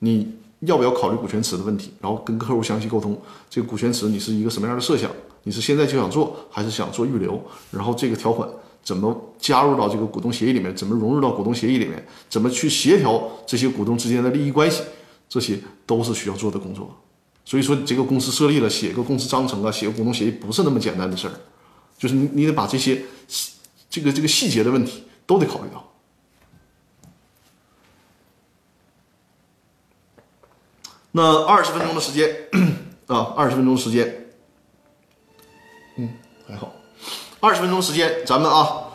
[0.00, 0.34] 你。
[0.62, 1.92] 要不要考虑股权池的问题？
[2.00, 3.16] 然后跟客户详细沟通，
[3.48, 5.08] 这个股权池你是一个什么样的设想？
[5.44, 7.40] 你是现在就想做，还是想做预留？
[7.70, 8.48] 然后这个条款
[8.82, 10.74] 怎么加入到这个股东协议里面？
[10.74, 12.04] 怎么融入到股东协议里面？
[12.28, 14.82] 怎么去协调这些股东之间的利益关系？
[15.28, 16.90] 这些都是需要做的工作。
[17.48, 21.32] 所以说，这个公司设立了，写个公司章程啊，写个股东协议不是那么简单的事儿，
[21.96, 23.02] 就是你你得把这些
[23.88, 25.82] 这个这个细节的问题都得考虑到。
[31.12, 32.36] 那二十分钟的时间
[33.06, 34.26] 啊，二十分钟时间，
[35.96, 36.10] 嗯，
[36.46, 36.74] 还好，
[37.40, 38.90] 二十分钟时间，咱们啊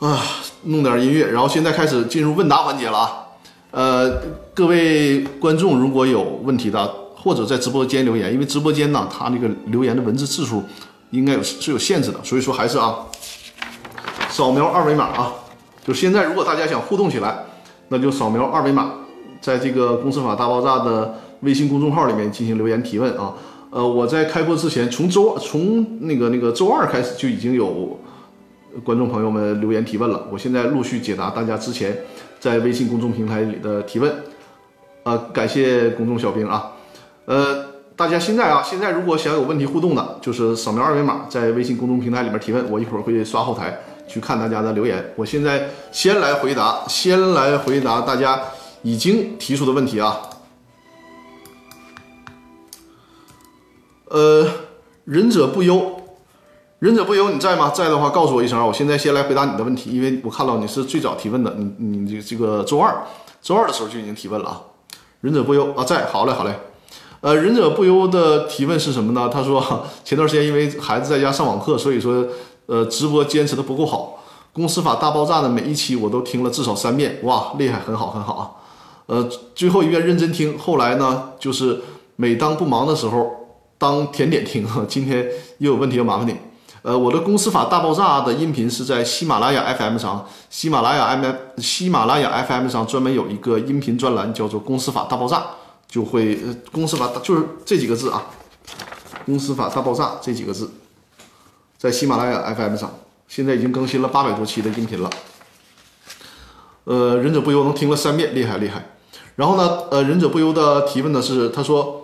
[0.00, 0.20] 啊
[0.64, 3.28] 弄点音乐，然后现在开始进入问答环节了啊。
[3.70, 4.20] 呃，
[4.52, 10.62] 各位观众如果有问题的，或者在直播间留言，因为直播间呢，它那个留言的文字字数
[11.10, 12.96] 应该有是有限制的，所以说还是啊，
[14.28, 15.32] 扫描二维码啊。
[15.84, 17.44] 就现在，如果大家想互动起来，
[17.88, 18.92] 那就扫描二维码。
[19.40, 23.34] 在这个公司法大爆炸的微信公众号里面进行留言提问啊，
[23.70, 27.98] 呃，我在开播之前，从周从那个那个周二开始就已经有
[28.84, 31.98] 观众朋友们留言提问了，我现在陆续解答大家之前
[32.38, 34.14] 在微信公众平台里的提问，
[35.02, 36.71] 呃，感谢公众小兵啊，
[37.24, 48.40] 呃，大家现在啊，现在如果想有问题互动的，就是扫描二维码在微信公众平台里面提问，我一会儿会刷后台去看大家的留言，我现在先来回答，先来回答大家。
[48.84, 50.20] 已经提出的问题啊，
[54.06, 54.44] 呃，
[55.04, 56.00] 忍者不忧，
[56.80, 57.70] 忍者不忧，你在吗？
[57.70, 58.66] 在的话，告诉我一声啊。
[58.66, 62.92] 我现在先来回答你的问题，因为我看到你是最早提问的，你你这个这个周二，
[63.40, 64.60] 周二的时候就已经提问了啊。
[65.20, 66.52] 忍者不忧啊，在，好嘞，好嘞。
[67.22, 69.30] 呃，忍者不忧的提问是什么呢？
[69.32, 72.26] 他说前段时间因为孩子在家上网课，所以说
[72.66, 74.18] 呃直播坚持的不够好。
[74.52, 78.50] 公司法大爆炸的每一期我都听了至少三遍，哇，厉害，很好，很好啊。
[79.06, 79.22] 呃，
[79.54, 81.80] 最后一遍认真听，后来呢，就是
[82.16, 83.30] 每当不忙的时候
[83.78, 84.66] 当甜点听。
[84.88, 85.24] 今天
[85.58, 86.34] 又有问题要麻烦你。
[86.82, 91.24] 呃，我的公司法大爆炸的音频是在喜马拉雅 FM 上，喜马拉雅 M
[91.58, 95.36] 喜马拉雅 FM 上专门有一个音频专栏，叫做《公司法大爆炸》，
[95.92, 98.24] 就会呃，公司法就是这几个字啊，
[99.26, 100.70] 《公司法大爆炸》这几个字，
[101.76, 102.90] 在喜马拉雅 FM 上，
[103.28, 105.10] 现在已经更新了八百多期的音频了。
[106.84, 108.96] 呃，忍者不忧能听了三遍，厉害厉害。
[109.36, 111.98] 然后呢，呃，忍者不忧的提问呢是，他说。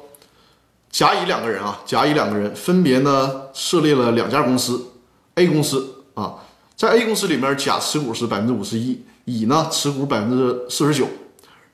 [0.90, 4.90] 甲乙两个人啊，甲乙两个人分别呢设立了两家公司
[5.35, 6.37] ，A 公司啊，
[6.77, 11.07] 在 A 公司里面，甲持股是百分之五十一，乙呢持股百分之四十九。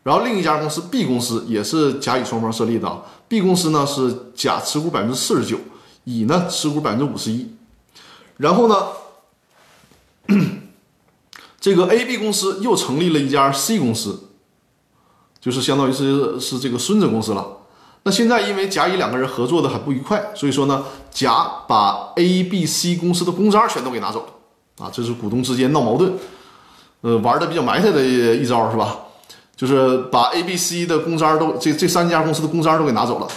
[0.04, 5.58] 然后另一家公司 B 公司也是甲乙双方设立的，B 公司呢是甲持股百分之四十九，
[6.04, 7.50] 乙呢持股百分之五十一。
[8.36, 8.88] 然后呢，
[11.58, 14.24] 这个 A、B 公司又成立了一家 C 公司，
[15.40, 17.58] 就是相当于是是这个孙子公司了。
[18.02, 26.12] 那现在因为甲乙两个人合作的很不愉快，所以说呢，甲把 A、B、C 公司的公章全都给拿走了啊，这是股东之间闹矛盾，
[27.00, 28.98] 呃，玩的比较埋汰的一招是吧？
[29.56, 33.28] 就是把 A、B、C 的公章都这这三家公司的公章都给拿走了，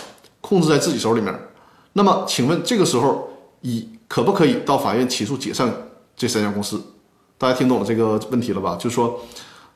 [0.41, 1.33] 控制在自己手里面。
[1.93, 3.27] 那么请问这个时候
[3.61, 5.71] 乙可不可以到法院起诉解散
[6.15, 6.81] 这三家公司？
[7.37, 8.75] 大家听懂了这个问题了吧？
[8.79, 9.19] 就是说，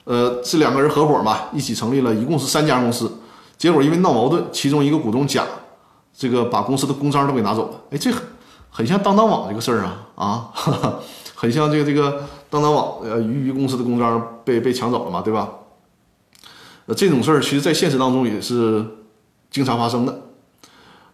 [0.03, 3.11] 呃，这两个人合伙嘛，一起成立了一共是三家公司。
[3.57, 5.45] 结果因为闹矛盾，其中一个股东甲，
[6.17, 7.79] 这个把公司的公章都给拿走了。
[7.91, 8.23] 哎，这很
[8.71, 10.49] 很像当当网这个事儿啊啊，
[11.35, 15.47] 很像这个这个当当网呃鱼鱼公司的公章被被抢走了嘛，对吧？
[16.85, 18.85] 呃，这种事儿其实在现实当中也是
[19.49, 20.21] 经常发生的。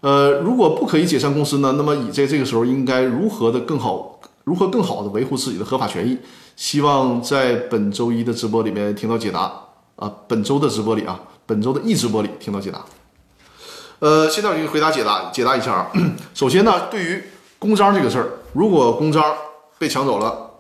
[0.02, 6.18] 呃，如果不可以解散公司呢，那么乙在这个时候应该如何的更好，如何更好的维护自己的合法权益？
[6.56, 9.52] 希望在本周一的直播里面听到解答
[9.96, 11.20] 啊，本周的直播里啊。
[11.48, 12.84] 本周的一直播里听到解答，
[14.00, 15.90] 呃，现在我就回答解答解答一下啊。
[16.36, 17.24] 首先呢，对于
[17.58, 19.24] 公章这个事儿，如果公章
[19.80, 20.52] 被抢走了，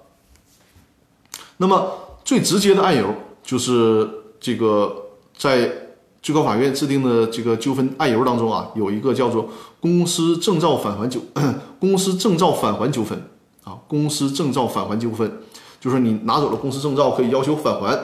[1.57, 1.91] 那么
[2.23, 4.09] 最直接的案由就是
[4.47, 5.69] 这个在
[6.21, 9.49] 最高法院制定的这个纠纷案由当中啊，有一个叫做
[9.81, 11.19] 公司证照返还纠
[11.81, 13.21] 公司证照返还纠纷
[13.65, 15.41] 啊，公司证照返还纠纷，
[15.81, 17.99] 就是你拿走了公司证照，可以要求返还。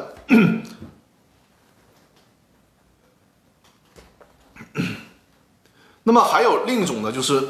[6.04, 7.42] 那么还有另一种呢，就是，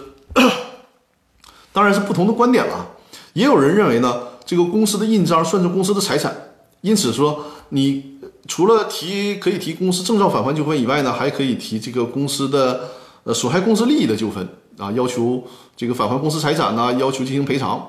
[1.73, 2.89] 当然是不同的观点了。
[3.33, 6.51] 也有人认为呢，这个公司的印章算是公司的财产，
[6.81, 8.12] 因此说你
[8.47, 12.89] 除了提可以提公司证照返还纠纷以外呢，还可以提这个公司的
[13.23, 15.43] 呃损害公司利益的纠纷啊，要求
[15.75, 17.87] 这个返还公司财产呢，要求进行赔偿。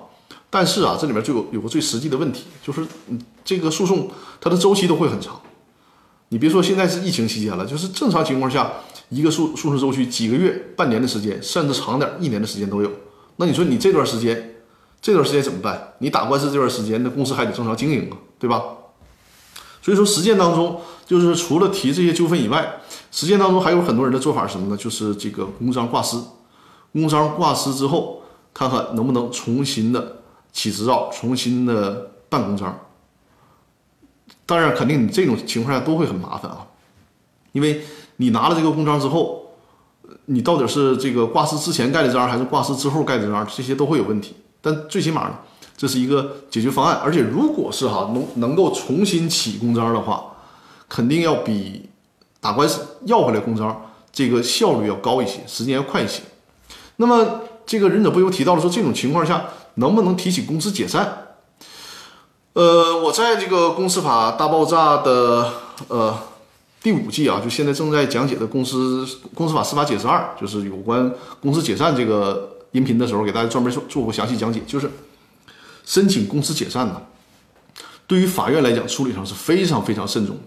[0.50, 5.40] 但是啊，这里面就有有个最实际的问题，就是嗯，这个诉讼它的周期都会很长。
[6.28, 8.72] 你别说现在是疫情期间了，就是正常情况下。
[9.10, 12.90] 一个诉诉讼周期几个月、半年的时间，甚至长点一年的时间都有。
[13.36, 14.56] 那你说你这段时间，
[15.00, 15.92] 这段时间怎么办？
[15.98, 18.62] 你打官司这段时间，那公司还得正常经营啊，对吧？
[19.84, 24.76] 所以说实践当中，就是除了提这些纠纷以外，实践当中还有很多人的做法是什么呢？
[24.78, 26.16] 就是这个公章挂失，
[26.94, 28.22] 公章挂失之后，
[28.54, 30.22] 看看能不能重新的
[30.54, 32.80] 起执照，重新的办公章。
[34.46, 36.66] 当然，肯定你这种情况下都会很麻烦啊，
[37.52, 37.84] 因为。
[38.18, 39.44] 你拿了这个公章之后，
[40.26, 43.44] 你到底是这个挂失之前盖的章，还是挂失之后盖的章？
[43.44, 44.36] 这些都会有问题。
[44.60, 45.36] 但最起码呢，
[45.76, 47.00] 这是一个解决方案。
[47.02, 50.24] 而且，如果是哈能能够重新起公章的话，
[50.88, 51.88] 肯定要比
[52.40, 56.22] 打官司要回来公章这个效率要高一些，时间要快一些。
[56.96, 61.36] 那么，这个忍者不由提到了说，这种情况下能不能提起公司解散？
[62.52, 65.52] 呃，我在这个公司法大爆炸的
[65.88, 66.16] 呃。
[66.84, 71.10] 第五季啊，就现在正在讲解的公司公司法司法解释二，就是有关
[71.40, 74.60] 公司解散这个音频的时候，给大家专门做做过详细讲解。
[74.66, 74.90] 就是
[75.84, 77.00] 申请公司解散呢，
[78.06, 80.42] 对于法院来讲处理上是非常非常慎重的，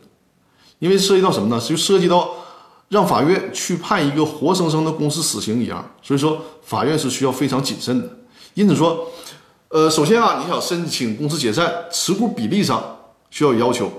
[0.79, 1.61] 因为涉及到什么呢？
[1.61, 2.29] 就涉及到
[2.89, 8.09] 让法院去判一个活生生的公司死刑一样，所以说法院是需要非常谨慎的。
[8.53, 9.07] 因此说，
[9.69, 12.97] 呃，首先啊，你想申请公司解散，持股比例上
[13.29, 13.91] 需要有要求。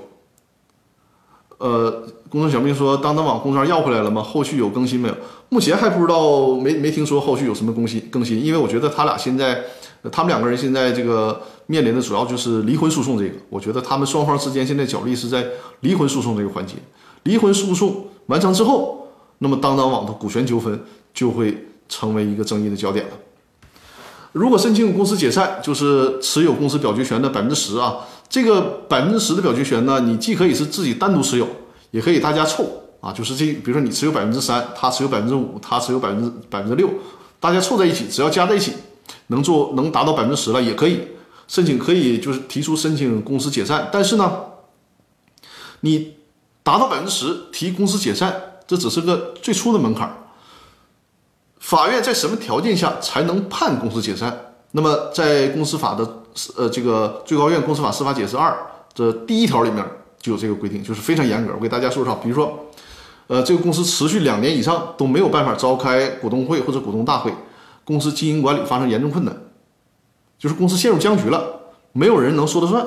[1.59, 4.23] 呃，公众小兵说，当当网公章要回来了吗？
[4.23, 5.15] 后续有更新没有？
[5.49, 8.43] 目前还不知道，没没听说后续有什么更新更新。
[8.45, 9.65] 因为我觉得他俩现在，
[10.03, 13.35] 那他们两个人现在这个面临的主要就是离婚诉讼这个。
[13.49, 15.47] 我觉得他们双方之间现在角力是在
[15.81, 16.75] 离婚诉讼这个环节。
[17.25, 19.09] 离婚诉讼完成之后，
[19.39, 20.81] 那么当当网的股权纠纷
[21.13, 23.13] 就会成为一个争议的焦点了。
[24.33, 27.97] 如果申请公司解散，就是持有公司表决权的百分之十啊。
[28.29, 31.49] 这个百分之十的表决权呢，你既可以是自己单独持有，
[31.91, 32.65] 也可以大家凑
[33.01, 36.91] 啊，就是这，比如说你持有百分之三，他持有百分之五，他持有百分之百分之六，
[37.41, 38.75] 大家凑在一起，只要加在一起，
[39.29, 41.09] 能做能达到百分之十了也可以
[41.47, 43.89] 申请，可以就是提出申请公司解散。
[43.93, 44.41] 但是呢，
[45.81, 46.15] 你
[46.63, 50.25] 达到百分之十提公司解散，这只是个最初的门槛。
[51.59, 54.55] 法院在什么条件下才能判公司解散？
[54.73, 56.23] 那么在公司法的
[56.57, 58.55] 呃这个最高院公司法司法解释二
[58.95, 59.85] 这第一条里面
[60.21, 61.53] 就有这个规定，就是非常严格。
[61.55, 62.67] 我给大家说说，比如说，
[63.29, 67.33] 呃，这个公司持续两年以上都没有办法召开股东会或者股东大会，
[67.89, 69.35] 公司经营管理发生严重困难，
[70.39, 71.59] 就是公司陷入僵局了，
[71.93, 72.87] 没有人能说了算。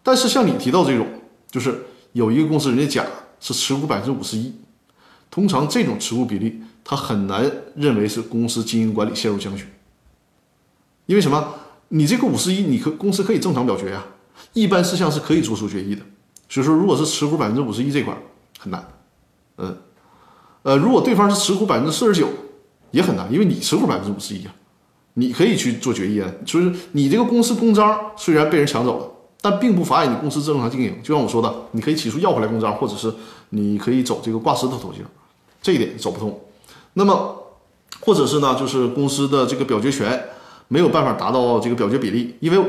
[0.00, 1.08] 但是像你提到这种，
[1.50, 3.04] 就是有一个公司人家甲
[3.40, 4.54] 是持股百分之五十一，
[5.28, 6.62] 通常这种持股比例。
[6.84, 9.64] 他很难认为是公司经营管理陷入僵局，
[11.06, 11.54] 因为什么？
[11.88, 14.04] 你这个五十一，你可公司可以正常表决呀，
[14.52, 16.02] 一般事项是可以做出决议的。
[16.48, 18.16] 所以说，如果是持股百分之五十一这块
[18.60, 18.86] 很难，
[19.58, 19.76] 嗯，
[20.62, 22.28] 呃，如果对方是持股百分之四十九，
[22.92, 24.54] 也很难，因为你持股百分之五十一啊，
[25.14, 26.30] 你可以去做决议啊。
[26.46, 29.06] 就是你这个公司公章虽然被人抢走了，
[29.40, 30.94] 但并不妨碍你公司正常经营。
[31.02, 33.12] 就像我说的，你可以起诉要回来公章，或者是
[33.50, 35.02] 你可以走这个挂失的途径，
[35.60, 36.38] 这一点走不通。
[36.94, 37.36] 那么，
[38.00, 40.22] 或者是呢，就是公司的这个表决权
[40.68, 42.64] 没有办法达到这个表决比例，因为，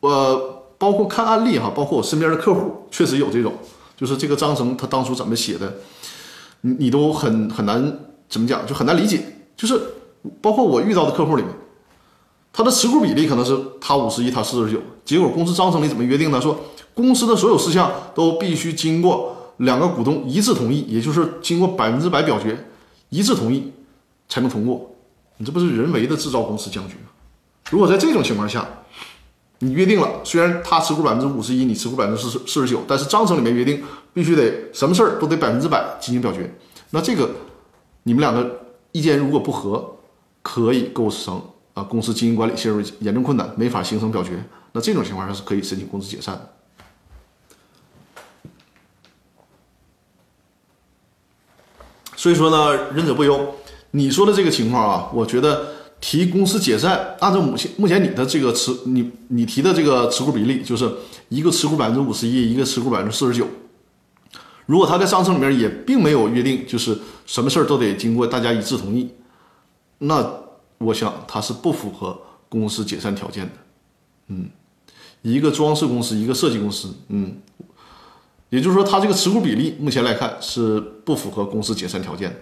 [0.00, 3.54] 呃，包括看案例哈，包括我身边的客户确实有这种，
[3.96, 5.76] 就是这个章程他当初怎么写的，
[6.60, 9.22] 你你都很很难怎么讲，就很难理解。
[9.56, 9.80] 就是
[10.40, 11.52] 包括我遇到的客户里面，
[12.52, 16.40] 他的持股比例可能是他五十一，他四十九，结果公司章程里怎么约定呢？
[16.40, 16.58] 说
[16.94, 22.66] 公司的所有事项都必须经过两个股东一致同意，也就是经过百分之百表决。
[23.08, 23.72] 一致同意
[24.28, 24.94] 才能通过，
[25.36, 27.10] 你这不是人为的制造公司僵局吗？
[27.70, 28.66] 如果在这种情况下，
[29.60, 33.80] 你约定了，虽然他持股百分之五十一，你持股百分之四十四十九，但是章程里面约定
[34.12, 36.52] 必须得什么事儿都得百分之百进行表决，
[36.90, 37.30] 那这个
[38.02, 38.65] 你们两个
[38.96, 39.98] 意见如果不合，
[40.40, 41.38] 可以构成
[41.74, 46.50] 啊公司经营管理陷入严重困难，没法形成表决，那这种情况下是可以申请公司解散的。
[52.16, 53.54] 所以说呢，仁者不忧。
[53.90, 55.66] 你说的这个情况啊，我觉得
[56.00, 60.90] 提公司解散，按照目前目前你的这个持你你提的这个持股比例，就是
[61.28, 63.46] 一个持股百分之五十一，一个持股百分之四十九。
[64.66, 69.08] 如果他在章程里面也并没有约定，就是什么事儿都得经过大家一致同意，
[69.98, 70.28] 那
[70.78, 73.52] 我想他是不符合公司解散条件的。
[74.28, 74.50] 嗯，
[75.22, 77.38] 一个装饰公司，一个设计公司，嗯。
[78.48, 82.36] 也就是说，他这个持股比例目前来看是不符合公司解散条件的。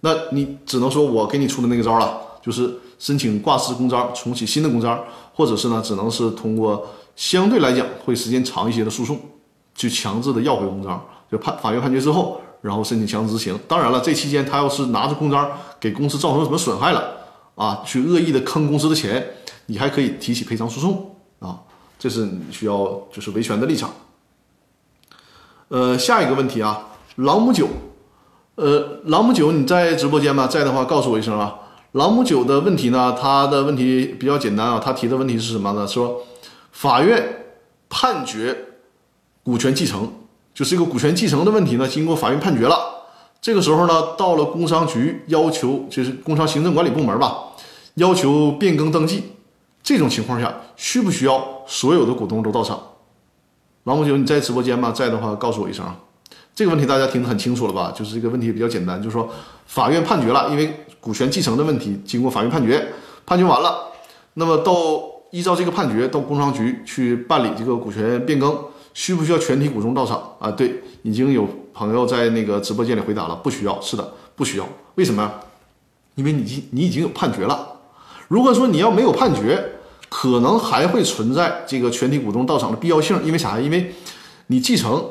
[0.00, 6.86] 那你只能说我给你出的那个招了，就是申请挂失公章，重启新的公章，或者是呢，只能是通过
[7.16, 9.18] 相对来讲会时间长一些的诉讼，
[9.76, 13.56] 去强制的要回公章，就判法院判决之后，然后申请强制执行。
[13.68, 17.16] 当然了，这期间他要是拿着公章给公司造成什么损害了
[17.54, 19.24] 啊，去恶意的坑公司的钱，
[19.66, 21.60] 你还可以提起赔偿诉讼啊，
[21.98, 23.90] 这是你需要就是维权的立场。
[25.68, 27.68] 呃，下一个问题啊，朗姆酒，
[28.54, 30.46] 呃，朗姆酒你在直播间吗？
[30.46, 31.54] 在的话告诉我一声啊。
[31.92, 35.86] 朗姆酒的问题呢，他的问题比较简单啊，他提的问题是什么呢？
[35.86, 36.22] 说
[36.72, 37.46] 法院
[37.88, 38.65] 判决
[39.46, 40.10] 股权继承，
[40.52, 42.76] 就是这个股权继承的问题呢，经过法院判决了，
[43.40, 47.44] 这个时候呢，到了工商局要求，就是工商行政管理部门吧，
[47.94, 49.22] 要求变更登记，
[49.84, 52.76] 这种情况下需不需要所有的股东都到场？
[53.84, 54.90] 老母九，你在直播间吗？
[54.90, 55.96] 在的话，告诉我一声啊。
[56.52, 57.94] 这个问题大家听得很清楚了吧？
[57.96, 59.30] 就是这个问题比较简单，就是说
[59.66, 62.84] 法院判决了，因为股权继承的问题，经过法院判决，
[63.24, 63.92] 判决完了，
[64.34, 64.72] 那么到
[65.30, 68.58] 依照这个判决到工商局去办理这个股权变更，
[68.96, 70.50] 需不需要全体股东到场啊？
[70.50, 73.78] 对，已经有朋友在那个直播间里回答了，不需要。
[73.78, 74.66] 是的，不需要。
[74.94, 75.30] 为什么？
[76.14, 77.76] 因为你已你已经有判决了。
[78.26, 79.62] 如果说你要没有判决，
[80.08, 83.60] 可能还会存在这个全体股东到场的必要性，因为啥？
[83.60, 83.94] 因为
[84.46, 85.04] 你继承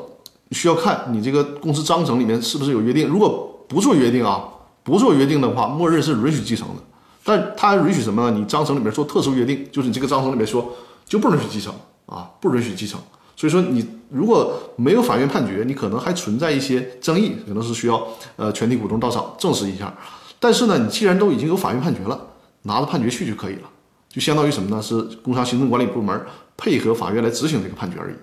[0.50, 3.06] 需要看你这个公司章程里面是不是有约定。
[3.06, 4.42] 如果不做约定啊，
[4.82, 6.82] 不做约定的话，默认是允许继承的。
[7.22, 8.36] 但他允许什么呢？
[8.36, 10.72] 你章程里面做特殊约定，就是你这个章程里面说
[11.06, 11.72] 就不允许继承
[12.06, 12.98] 啊，不允许继承。
[13.36, 18.04] 所以说你如果没有法院判决，你可能还存在一些争议，可能是需要
[18.36, 19.94] 呃全体股东到场证实一下。
[20.40, 22.18] 但是呢，你既然都已经有法院判决了，
[22.62, 23.70] 拿着判决去就可以了。
[24.08, 24.80] 就相当于什么呢？
[24.80, 26.18] 是工商行政管理部门
[26.56, 28.14] 配合法院来执行这个判决而已，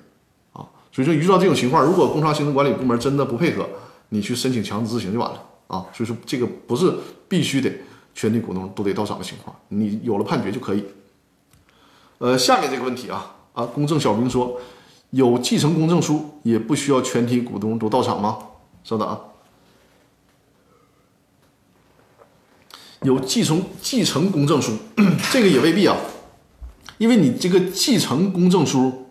[0.54, 3.68] 啊，所以说遇到这种情况，如果工商行政管理部门真的不配合，
[4.10, 5.86] 你去申请强制执行就完了啊。
[5.94, 6.92] 所以说这个不是
[7.28, 7.72] 必须得
[8.16, 10.84] 全体股东都得到场的情况，你有了判决就可以。
[12.18, 14.60] 呃，下面这个问题啊啊，公证小兵说，
[15.14, 18.40] 有继承公证书也不需要全体股东都到场吗？
[18.84, 19.20] 稍等啊。
[23.04, 24.72] 有继承继承公证书，
[25.32, 25.96] 这个也未必啊，
[26.98, 29.10] 因为你这个继承公证书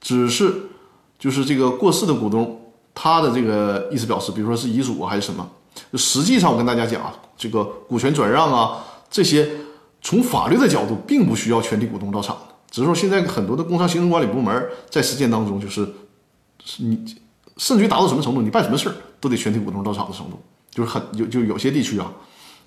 [0.00, 0.70] 只是
[1.18, 5.48] 就是这个过世的股东他的这个意思表示，比如说是遗嘱还是什么，
[5.94, 9.48] 实际上我跟大家讲啊，这个股权转让啊这些，
[10.02, 12.36] 从法律的角度并不需要全体股东到场，
[12.70, 15.88] 只是说现在很多的工商行政管理部门在实践当中就是
[16.78, 17.16] 你
[17.56, 20.38] 甚至于达到什么程度，你办什么事儿都得全体股东到场的程度，
[20.70, 22.12] 就是很有就有些地区啊。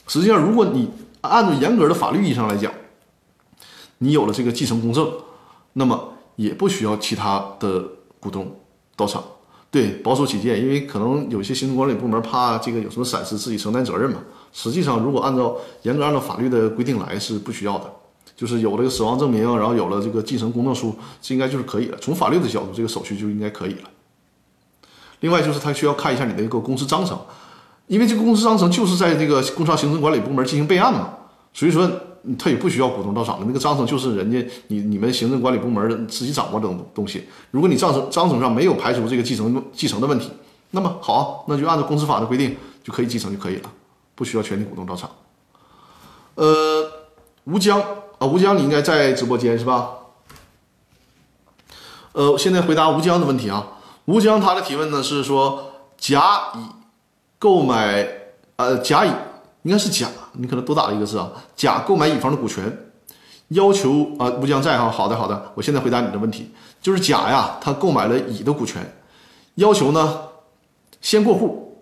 [0.08, 0.90] 实际上，如果你
[1.22, 2.74] 按照严格的法律意义上来讲，
[4.00, 5.10] 你有了这个继承公证，
[5.74, 7.88] 那么也不需要其他的
[8.20, 8.60] 股东
[8.96, 9.24] 到场。
[9.70, 14.18] 对，保守起见，因为可能有些行政管理部门怕这个有什么闪失，自己承担责任嘛。
[14.52, 17.94] 实际上，如果按照严格按照法律的规定来，是不需要的。
[18.42, 21.98] 就是有了个死亡证明，然后有了这个继承公证书，这应该就是可以了。
[22.02, 23.90] 从法律的角度，这个手续就应该可以了。
[25.20, 27.16] 另外，就是他需要看一下你的一个公司章程。
[27.86, 31.14] 因为这个公司章程就是在这个工商行政管理部门进行备案嘛，
[31.54, 31.88] 所以说
[32.40, 33.46] 他也不需要股东到场的。
[33.46, 37.24] 那个章程就是人家你你们行政管理部门自己掌握的东东西。
[37.52, 40.32] 如果你章程章程上没有排除这个继承继承的问题，
[40.72, 43.72] 那么好，那就按照公司法的规定就可以继承就可以了，
[44.16, 45.08] 不需要全体股东到场。
[46.36, 46.90] 呃，
[47.44, 47.84] 吴江
[48.22, 49.90] 啊，吴江你应该在直播间是吧？
[52.12, 53.66] 呃，现在回答吴江的问题啊，
[54.06, 56.60] 吴江他的提问呢是说甲乙。
[57.40, 58.08] 购买，
[58.58, 59.10] 呃，甲乙
[59.64, 61.32] 应该是甲，你可能多打了一个字啊。
[61.56, 62.92] 甲购买乙方的股权，
[63.48, 68.96] 要求啊，吴江在哈，好的好的，我现在回答你的问题，就是甲呀，他购买了乙的股权，
[69.56, 70.22] 要求呢
[71.02, 71.82] 先过户，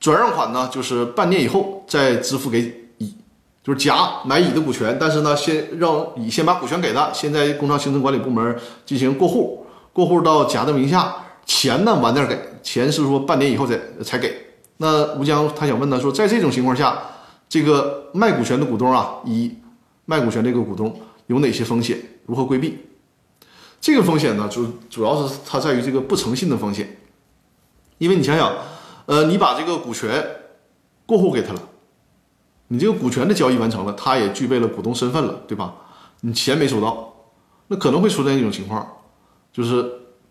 [0.00, 2.83] 转让款呢就是半年以后再支付给，
[3.64, 8.54] 就是甲买乙的股权，但是呢先让乙先把股权给他，先在工商行政管理部门
[8.84, 14.36] 进行过户，过户到甲的名下，钱呢晚点给，钱是说半年以后再才给。
[14.76, 17.00] 那吴江他想问呢，说在这种情况下，
[17.48, 19.56] 这个卖股权的股东啊，乙
[20.04, 20.94] 卖股权这个股东
[21.28, 22.78] 有哪些风险，如何规避？
[23.80, 26.98] 这个风险呢，主主要是它在于这个不诚信的风险，
[27.96, 28.52] 因为你想想，
[29.06, 30.22] 呃，你把这个股权
[31.06, 31.62] 过户给他了，
[32.74, 35.72] 你这个股权的交易完成了，他也具备了股东身份了，对吧？
[36.22, 37.14] 你钱没收到，
[37.68, 38.84] 那可能会出现一种情况，
[39.52, 39.88] 就是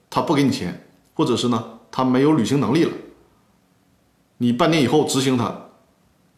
[0.09, 2.91] 他不给你钱，或者是呢，他没有履行能力了。
[4.39, 5.55] 你半年以后执行他，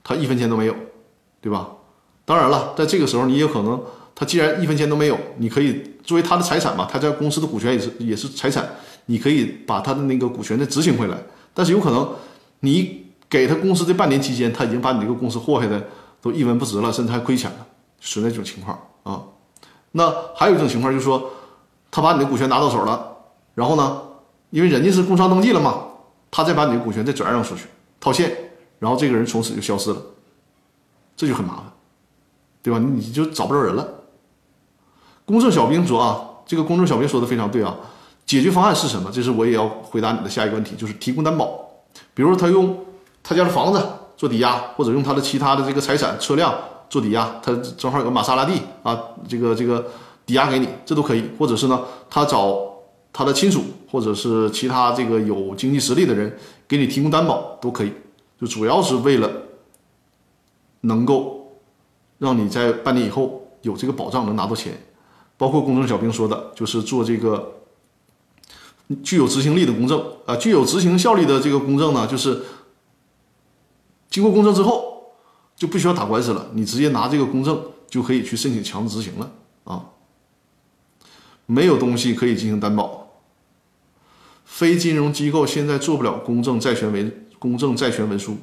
[0.04, 0.76] 他一分钱都没有，
[1.42, 1.70] 对吧？
[2.24, 3.82] 当然了，在这个时候你有可能，
[4.14, 8.70] 他既然一分钱都没有，你可以作为他的财产嘛，他在公司的股权也是也是财产，
[9.08, 11.18] 你可以把他的那个股权再执行回来。
[11.56, 12.14] 但是有可能
[12.60, 13.05] 你
[13.36, 15.84] 给他公司这半年期间，他已经把你这个公司祸害的
[16.22, 17.66] 都一文不值了，甚至还亏钱了，
[18.00, 19.22] 存在这种情况啊。
[19.92, 21.32] 那还有一种情况就是说，
[21.92, 23.18] 他把你的股权拿到手了，
[23.54, 24.02] 然后呢，
[24.52, 25.84] 因为人家是工商登记了嘛，
[26.32, 27.66] 他再把你的股权再转让出去。
[28.00, 28.32] 套现，
[28.80, 30.02] 然后这个人从此就消失了，
[31.18, 31.64] 这就很麻烦，
[32.64, 32.80] 对吧？
[32.80, 33.88] 你就找不着人了。
[35.26, 37.76] 公证小兵说啊，这个公证小兵说的非常对啊。
[38.26, 39.12] 解决方案是什么？
[39.12, 41.60] 这是我也要回答你的下一个问题，就是提供担保。
[42.14, 42.78] 比如说他用
[43.28, 43.84] 他家的房子
[44.16, 46.54] 做抵押，或者用他的其他的这个财产、车辆
[46.88, 48.96] 做抵押，他正好有个玛莎拉蒂啊，
[49.28, 49.84] 这个这个
[50.28, 51.24] 抵押给你，这都可以。
[51.40, 52.56] 或者是呢，他找
[53.12, 56.32] 他的亲属或者是其他这个有经济实力的人。
[56.68, 57.92] 给你提供担保都可以，
[58.42, 59.30] 就主要是为了
[60.82, 61.60] 能够
[62.18, 64.74] 让你在半年以后有这个保障，能拿到钱。
[65.38, 67.54] 包括公证小兵说的，就是做这个
[69.04, 72.42] 具有执行力的公证啊，具有执行效力的这个公证呢，就是
[74.16, 75.12] 经过公证之后
[75.58, 79.30] 就不需要打官司了，你直接拿这个公证就可以去申请强制执行了
[79.66, 79.84] 啊。
[81.46, 83.10] 没有东西可以进行担保。
[84.46, 88.38] 非金融机构现在做不了公证债权文公证债权文书，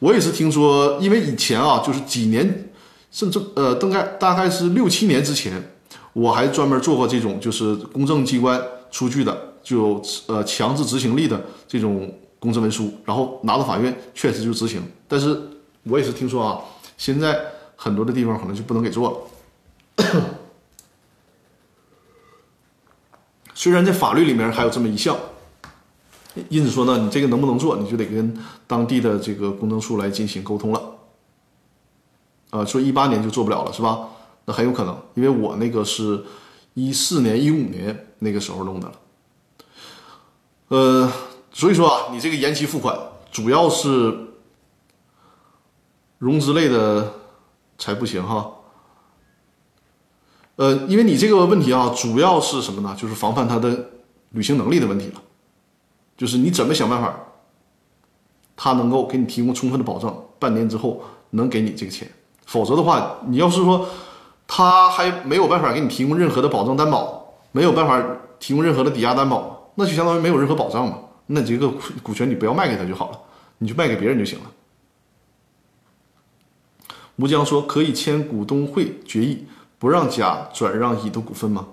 [0.00, 2.70] 我也是听说，因为以前啊，就是几年，
[3.10, 5.70] 甚至呃，大概大概是六七年之前，
[6.12, 14.82] 我还专门做过这种就是公证机关出具的，就呃强制执行力的这种公证文书，然后拿到法院确实就执行。
[15.08, 15.40] 但是
[15.84, 16.60] 我也是听说啊，
[16.96, 17.40] 现在
[17.76, 19.28] 很多的地方可能就不能给做
[19.96, 20.04] 了。
[23.54, 25.16] 虽然在法律里面还有这么一项。
[26.50, 28.36] 因此说呢，你这个能不能做，你就得跟
[28.66, 30.82] 当地的这个公证处来进行沟通了。
[32.50, 34.06] 啊，说一八年就做不了了是吧？
[34.44, 36.22] 那很有可能，因为我那个是
[36.74, 38.94] 一四年、一五年那个时候弄的了。
[40.68, 41.10] 呃，
[41.54, 42.94] 所以说啊，你这个延期付款
[43.32, 44.14] 主要是
[46.18, 47.12] 融资类的
[47.78, 48.50] 才不行哈。
[50.56, 52.96] 呃，因为你这个问题啊，主要是什么呢？
[52.98, 53.90] 就是防范他的
[54.30, 55.22] 履行能力的问题了。
[56.16, 57.14] 就是你怎么想办法，
[58.56, 62.10] 他能够给你提供充分的保证，半年之后能给你这个钱，
[62.46, 63.86] 否则的话，你要是说
[64.46, 68.02] 他还没有办法给你提供任何的保证担保，没有办法
[68.40, 71.00] 提供任何的抵押担保，那就相当于没有任何保障嘛。
[71.26, 71.70] 那这个
[72.02, 73.18] 股权你不要卖给他就好了，
[73.58, 74.46] 你就卖给别人就行了。
[77.16, 79.46] 吴江说可以签股东会决议，
[79.78, 81.68] 不让甲转让乙的股份吗？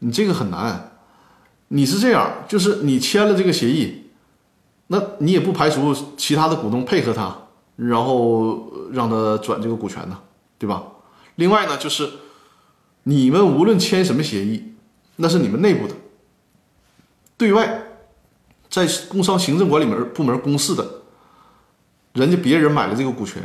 [0.00, 0.86] 你这个很难。
[1.72, 4.06] 你是这样，就是你签了这个协议，
[4.88, 7.32] 那你也不排除其他的股东配合他，
[7.76, 10.18] 然后让他转这个股权呢，
[10.58, 10.82] 对吧？
[11.36, 12.10] 另外呢，就是
[13.04, 14.74] 你们无论签什么协议，
[15.14, 15.94] 那是你们内部的，
[17.36, 17.84] 对外
[18.68, 20.84] 在工商行政管理门部门公示的，
[22.14, 23.40] 人家别人买了这个股权，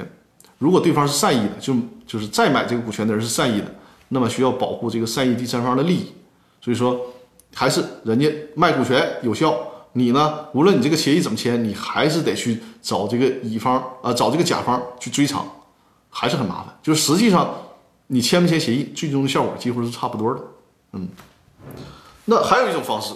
[0.58, 1.74] 如果对方是善意的，就
[2.08, 3.68] 就是再买这个股权的人是善意的，
[4.10, 6.14] 那么需要保护这个善意第三方的利益，
[6.62, 6.99] 所以说。
[7.58, 9.58] 还是人家卖股权有效，
[9.93, 10.45] 你呢？
[10.51, 15.47] 无论你这个协议怎么签，你还是得去找这个乙方啊，找这个甲方去追偿，
[16.10, 16.78] 还是很麻烦。
[16.84, 17.56] 就是实际上
[18.08, 20.41] 你签不签协议，最终的效果几乎是差不多的。
[20.91, 21.08] 嗯，
[22.26, 23.14] 那还有一种方式，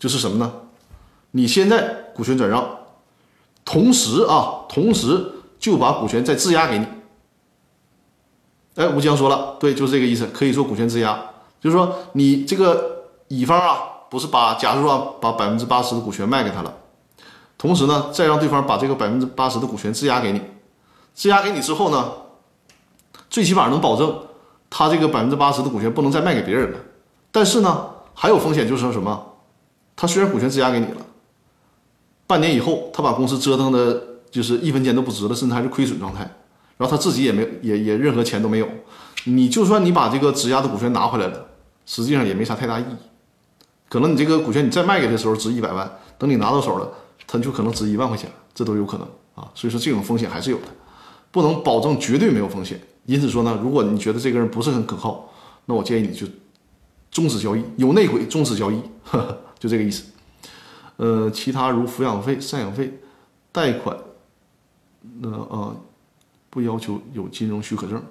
[0.00, 0.52] 就是什么呢？
[1.30, 1.80] 你现在
[2.12, 2.68] 股权转让，
[3.64, 5.30] 同时啊，同时
[5.72, 6.86] 就把股权再质押给你。
[8.74, 11.18] 哎，吴江说了，对，就是这个意思，可以做股权质押，
[11.60, 12.92] 就是说你这个。
[13.28, 13.78] 乙方啊，
[14.10, 16.72] 不是把，假如说把百分之八十的股权卖给他了，
[17.56, 20.42] 同时呢，再让对方把这个百分之八十的股权质押给你，
[21.14, 22.12] 质押给你之后呢，
[23.30, 24.14] 最起码能保证
[24.68, 26.78] 他这个百分之八十的股权不能再卖给别人了。
[27.32, 29.26] 但是呢，还有风险，就是说什么？
[29.96, 31.00] 他虽然股权质押给你了，
[32.26, 34.02] 半年以后他把公司折腾的，
[34.34, 36.22] 就是一分钱都不值了，甚至还是亏损状态，
[36.76, 38.68] 然后他自己也没也也任何钱都没有。
[39.26, 41.46] 你就算你把这个质押的股权拿回来了，
[41.86, 42.96] 实际上也没啥太大意义。
[43.88, 46.90] 可能你这个股权你再卖给的时候值一百万，等你拿到手了，
[47.28, 49.06] 它就可能值一万块钱，这都有可能
[49.36, 49.48] 啊。
[49.54, 50.64] 所以说这种风险还是有的，
[51.30, 52.80] 不能保证绝对没有风险。
[53.06, 55.30] 因此说呢，如果你觉得这个人不是很可靠，
[55.66, 56.26] 那我建议你就
[57.12, 60.02] 终止交易，有内鬼终止交易呵呵， 就这个意思。
[60.96, 62.98] 呃，其他如抚养费、赡养费、
[63.52, 63.96] 贷款，
[65.20, 65.74] 那啊
[66.50, 68.02] 不要求有金融许可证。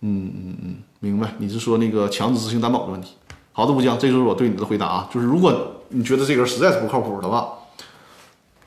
[0.00, 1.34] 嗯嗯嗯，明白。
[1.38, 3.16] 你是说那个强制执行担保的问题？
[3.52, 5.08] 好的，吴江，这就是我对你的回答啊。
[5.12, 7.52] 就是如果你觉得这个人实在是不靠谱的话，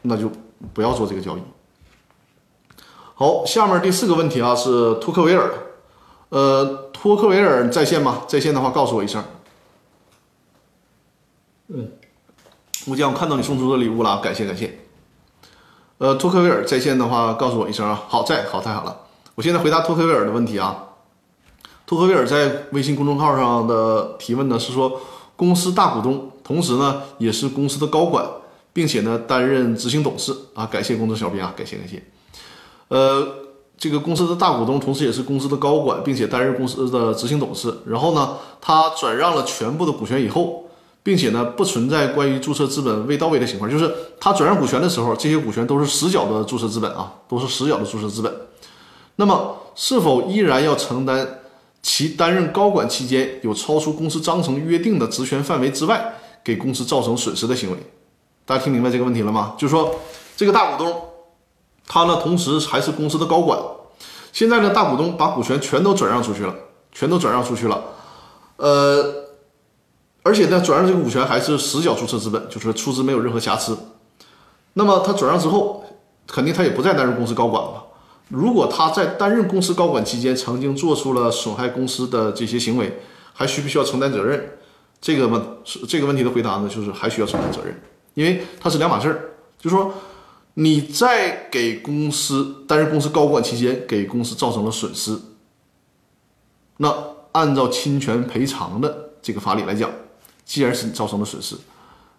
[0.01, 0.31] 那就
[0.73, 1.41] 不要做这个交易。
[3.13, 5.51] 好，下面第四个问题啊，是托克维尔，
[6.29, 8.23] 呃，托克维尔在线吗？
[8.27, 9.23] 在线的话，告诉我一声。
[11.67, 11.91] 嗯，
[12.87, 14.86] 吴江，我看到你送出的礼物了，感谢感谢。
[15.99, 18.03] 呃，托克维尔在线的话，告诉我一声啊。
[18.07, 18.95] 好在，好，太好了。
[19.33, 20.83] 我现在回答托克维尔的问题啊。
[21.87, 25.01] 托克维尔在微信公众号上的提问呢，是说
[25.35, 28.23] 公司大股东，同时呢也是公司的高管，
[28.73, 30.67] 并且呢担任执行董事啊。
[30.67, 32.03] 感谢工作小编啊，感谢感谢。
[32.89, 33.27] 呃，
[33.75, 37.73] 这个公司的大股东，同时也是公司的高管，并且担任公司的执行董事。
[37.87, 40.65] 然后呢，他转让了全部的股权以后，
[41.07, 43.89] 并且呢不存在关于注册资本未到位的情况，就是
[44.19, 48.29] 他转让股权的时候，这些股权都是实缴的注册资本啊，都是实缴的注册资本。
[49.15, 51.25] 那么是否依然要承担？
[51.81, 57.77] 其担任高管期间有超出公司章程约定的职权范围之外，给公司造成损失的行为，
[58.45, 59.55] 大家听明白这个问题了吗？
[59.57, 59.95] 就是说，
[60.35, 60.93] 这个大股东，
[61.87, 63.57] 他呢同时还是公司的高管，
[64.33, 66.53] 现在呢大股东把股权全都转让出去了，
[66.91, 67.81] 全都转让出去了，
[68.57, 69.26] 呃，
[70.27, 73.77] 而且呢转让这个股权还是实缴注册资本，就是出资没有任何瑕疵。
[74.73, 75.85] 那么他转让之后，
[76.27, 77.81] 肯定他也不再担任公司高管了。
[78.27, 82.99] 如果他在担任公司高管期间曾经做出了损害公司的这些行为，
[83.33, 84.57] 还需不需要承担责任？
[84.99, 85.41] 这个问
[85.87, 87.73] 这个问题的回答呢，就是还需要承担责任，
[88.15, 89.31] 因为它是两码事儿。
[89.57, 89.93] 就是说
[90.55, 95.17] 你在给公司担任公司高管期间给公司造成了损失，
[96.77, 96.93] 那
[97.31, 99.89] 按照侵权赔偿的这个法理来讲，
[100.47, 101.57] 既然是你造成的损失，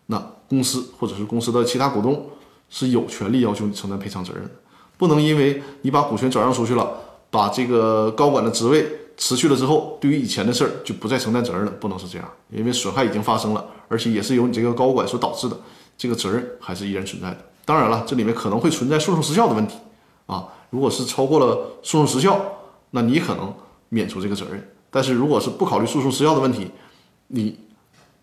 [0.07, 2.27] 那公司或者是公司的其他股东
[2.69, 4.51] 是有权利要求你承担赔偿责任的。
[4.99, 6.93] 不能因为你把股权转让出去了，
[7.31, 11.71] 把这个高管的职位辞去了之后，对于以前的事儿就不再承担责任了。
[11.81, 15.59] 不能是这样，因为损害已经发生了，而且也是由你这个高管所导致的，
[15.97, 17.39] 这个责任还是依然存在的。
[17.65, 19.77] 当然了，这里面可能会存在诉讼时效的问题
[20.27, 20.49] 啊。
[20.71, 22.41] 如果是超过了诉讼时效，
[22.91, 23.55] 那你可能
[23.89, 24.71] 免除这个责任。
[24.91, 26.71] 但是如果是不考虑诉讼时效的问题，
[27.29, 27.59] 你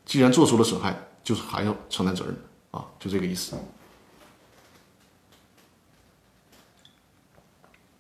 [0.06, 2.38] 既然做出了损害，就是还要承担责任
[2.72, 3.56] 啊，就这个意思。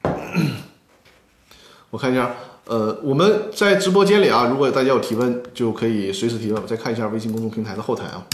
[1.89, 2.35] 我看一下，
[2.65, 6.61] 呃，我们在直播间里啊，如果大家有提问，就可以随时提问。
[6.61, 8.27] 我再看一下微信公众平台的后台啊，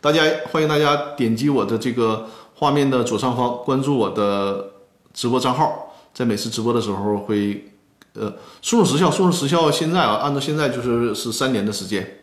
[0.00, 4.72] 大家欢迎大家点击我的这个画面的左上方，关注我的
[5.12, 7.72] 直播账号，在每次直播的时候会
[8.14, 12.18] 呃送入时效，送入时效现在啊，按照现在就是是三年的时间。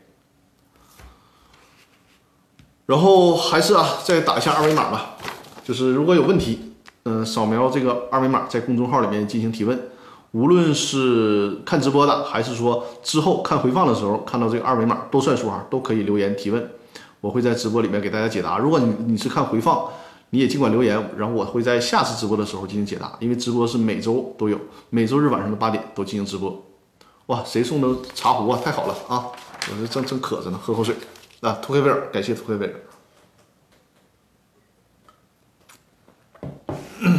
[2.91, 5.15] 然后还是啊，再打一下二维码吧，
[5.63, 6.73] 就是如果有问题，
[7.03, 9.79] 嗯、扫描这个二维码，在公众号里面进行提问。
[10.33, 16.69] 无论是看直播的，还是说之后看回放的时候看到这个二维码，都算数啊，都可以留言提问，
[17.21, 18.57] 我会在直播里面给大家解答。
[18.57, 19.85] 如果你你是看回放，
[20.31, 24.57] 你也尽管留言，然后我会在下次直播的时候进行解答，因为直播是每周都有，
[24.89, 26.61] 每周日晚上的八点都进行直播。
[27.27, 28.59] 哇，谁送的茶壶啊？
[28.61, 29.27] 太好了啊！
[29.69, 30.93] 我这正正渴着呢，喝口水。
[31.41, 32.73] 啊，涂黑威尔，感谢涂黑威尔。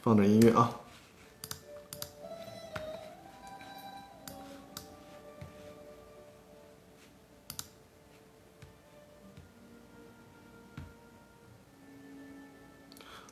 [0.00, 0.70] 放点音乐啊。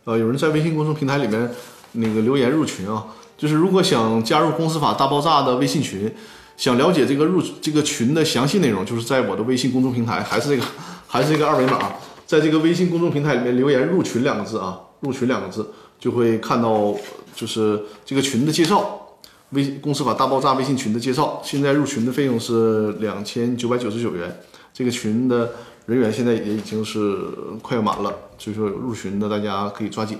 [0.05, 1.51] 呃，有人在微信公众平台里面
[1.93, 3.07] 那个留言入群啊，
[3.39, 6.14] 就是如果想加入公司法大爆炸的微信群，
[6.61, 10.63] 想了解这个入这个群的详细内容，就是在我的微信公众平台，还是这个
[11.09, 11.95] 还是这个二维码，
[12.27, 16.95] 在这个微信公众平台里面留言“入群”两个字啊，“入群”两个字就会看到
[17.35, 18.99] 就是这个群的介绍。
[19.53, 24.41] 微公司法大爆炸微信群的介绍，现在入群的费用是两千九百九十九元，
[24.75, 25.51] 这个群的
[25.87, 27.17] 人员现在也已经是
[27.63, 30.19] 快要满了，所以说有入群的大家可以抓紧，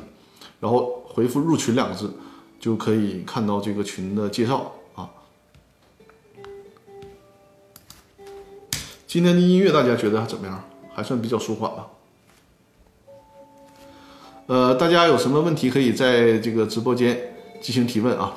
[0.59, 2.11] 然后回复“入群”两个字，
[2.59, 4.73] 就可以看到这个群的介绍
[9.11, 10.63] 今天的音乐大家觉得怎么样？
[10.95, 11.89] 还算比较舒缓吧。
[14.47, 17.21] 呃，大家有什么问题可以在这个直播间
[17.61, 18.35] 进行提问啊？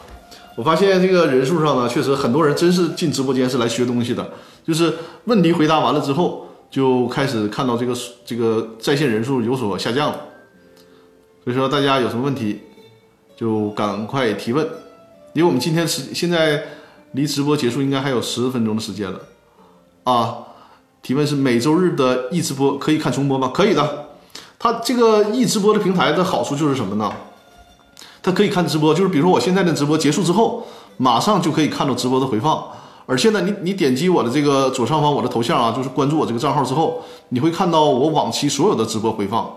[0.57, 4.27] 我发现这个人数上呢，确实很多人真是进直播间是来学东西的，
[4.65, 4.95] 就是
[5.25, 7.95] 问题回答完了之后，就开始看到这个
[8.25, 10.21] 这个在线人数有所下降了。
[11.43, 12.61] 所以说大家有什么问题，
[13.37, 14.67] 就赶快提问，
[15.33, 16.63] 因为我们今天时现在
[17.11, 19.19] 离直播结束应该还有十分钟的时间了
[20.05, 20.47] 啊。
[21.03, 23.51] 提问是每周日的易直播可以看重播吗？
[23.53, 24.05] 可以的。
[24.57, 27.11] 它这个易直播的平台的好处就是什么呢？
[28.21, 32.63] 它可以看直播，就是比如说我现在的直播结束之后，马上就可以看到直播的回放。
[33.05, 39.53] 而现在你你点击我的这个左上方我的头像啊，就是关注我这个账号之后，你会看到我往期所有的直播回放。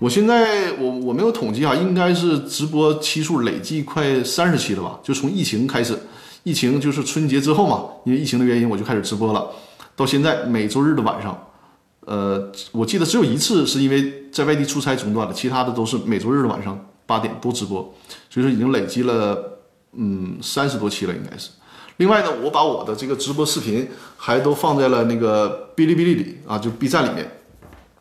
[0.00, 4.98] 我现在我我没有统计啊，应该是直播期数累计快三十期了吧？
[5.00, 5.96] 就从疫情开始，
[6.42, 9.46] 疫情就是春节之后嘛，因为疫情的原因我就开始直播了，
[9.98, 11.36] 到现在每周日的晚上，
[12.06, 17.82] 呃，我记得只有一次是因为在外地出差中断了，其他的都是每周日的晚上八点都直播，
[18.30, 19.58] 所以说已经累积了
[19.94, 21.50] 嗯三十多期了，应该是。
[21.96, 27.32] 另外呢，我把我的这个直播视频还都放在了那个哔哩哔哩里啊，就 B 站里面。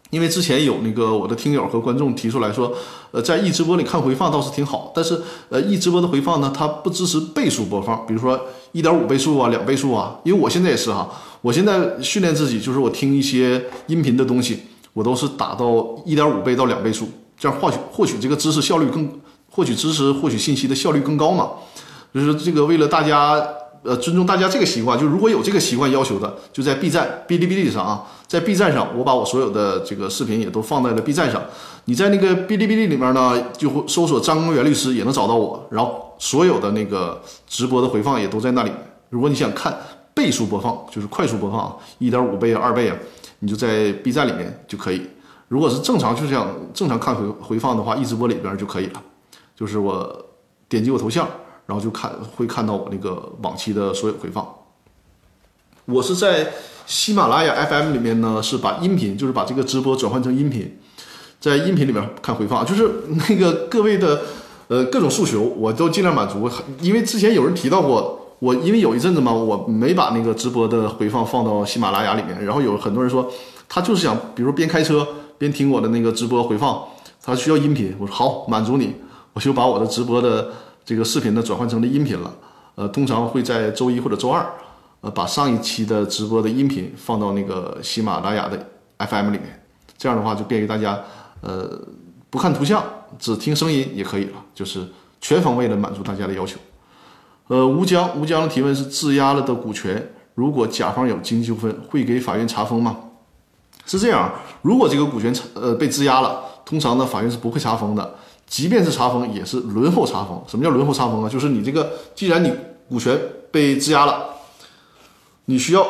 [0.09, 2.71] 因为之前有那个我的听友和观众提出来说，
[3.11, 8.39] 呃，在易直播里看回放倒是挺好，但是呃，易直播的回放呢，它不支持倍数播放，比如说
[8.71, 10.17] 一点五倍速啊、两倍速啊。
[10.23, 11.09] 因为我现在也是哈，
[11.41, 14.59] 我现在训练自己，就是我听一些音频的东西，
[14.93, 17.07] 我都是打到一点五倍到两倍速，
[17.37, 19.09] 这样获取获取这个知识效率更，
[19.49, 21.49] 获取知识、获取信息的效率更高嘛。
[22.13, 23.43] 就是这个为了大家。
[23.83, 31.41] 呃，尊重大家这个习惯，就如果有这个习惯要求的，就在 B 站、哔哩哔哩上啊，在 B 站上，我把我所有的这个视频也都放在了 B 站上。
[31.85, 38.71] 你在那个哔哩哔哩里面呢，就会搜索张公元律师也能找到我，然后所有的那个直播的回放也都在那里。
[39.09, 39.77] 如果你想看
[40.17, 42.97] 倍速播放，就是快速播放，一点五倍啊、二倍啊，
[43.39, 45.03] 你就在 B 站里面就可以。
[45.47, 49.03] 如果是正常就想正常看回回放的话，一直播里边就可以了。
[49.55, 50.25] 就是我
[50.67, 51.27] 点击我头像。
[51.67, 54.47] 然后就看会看到我那个往期的所有回放。
[55.83, 56.53] 我是在
[56.85, 60.79] 喜马拉雅 FM 里面呢，是把音频，就是把这个直播转换成音频，
[61.41, 62.89] 在音频里面看回放，就是
[63.27, 64.21] 那个各位的
[64.69, 66.49] 呃各种诉求，我都尽量满足。
[66.79, 73.29] 因为之前有人提到过，我因为有一阵子嘛，我没把那个直播的回放放到喜马拉雅里面，然后有很多人说
[73.67, 75.07] 他就是想，比如边开车
[75.37, 76.83] 边听我的那个直播回放，
[77.23, 77.95] 他需要音频。
[77.99, 78.93] 我说好，满足你，
[79.33, 80.47] 我就把我的直播的。
[80.87, 82.33] 这个视频呢转换成了音频了，
[82.75, 84.49] 呃，通常会在周一或者周二，
[85.01, 88.57] 呃，把上一期的直播的音频放到那个喜马拉雅的
[88.99, 89.61] FM 里面，
[89.97, 90.97] 这样的话就便于大家，
[91.41, 91.77] 呃，
[92.29, 92.81] 不看图像，
[93.19, 94.87] 只听声音也可以了，就是
[95.19, 96.57] 全方位的满足大家的要求。
[97.47, 102.97] 呃，吴江，吴江的提问是质押了的股权，如果甲方有经济纠纷，会给法院查封吗？
[103.85, 104.29] 是这样，
[104.61, 108.15] 如果这个股权呃被质押了，通常呢法院是不会查封的。
[108.45, 110.41] 即便是查封，也是轮候查封。
[110.47, 111.29] 什么叫轮候查封啊？
[111.29, 112.53] 就是你这个，既然你
[112.89, 113.17] 股权
[113.51, 114.25] 被质押了，
[115.45, 115.85] 你需要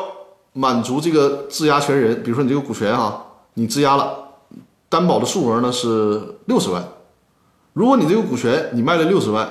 [0.52, 4.16] 满足这个质押权人，比如说你这个股权哈，你质押了，
[4.88, 6.82] 担保的数额呢是六十万，
[7.72, 9.48] 如果你这个股权你卖了六十万，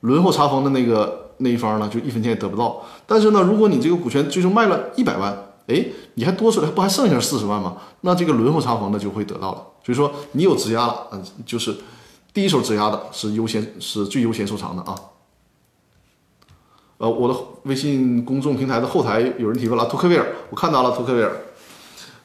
[0.00, 2.84] 轮候查封的那个那一方呢，就一分钱也得不到。
[3.06, 5.36] 但是呢，如果你这个股权最终卖了一百万，
[5.66, 5.84] 哎，
[6.14, 7.76] 你还多出来，不还剩下四十万吗？
[8.02, 9.66] 那这个轮候查封的就会得到了。
[9.84, 11.76] 所以说你有质押了，嗯，就是
[12.32, 14.94] 第一手质押的是优先，是最优先收藏的啊。
[16.98, 21.36] 呃，我的微信公众平台的后台有人提问了，托克维尔，我看到了托克维尔。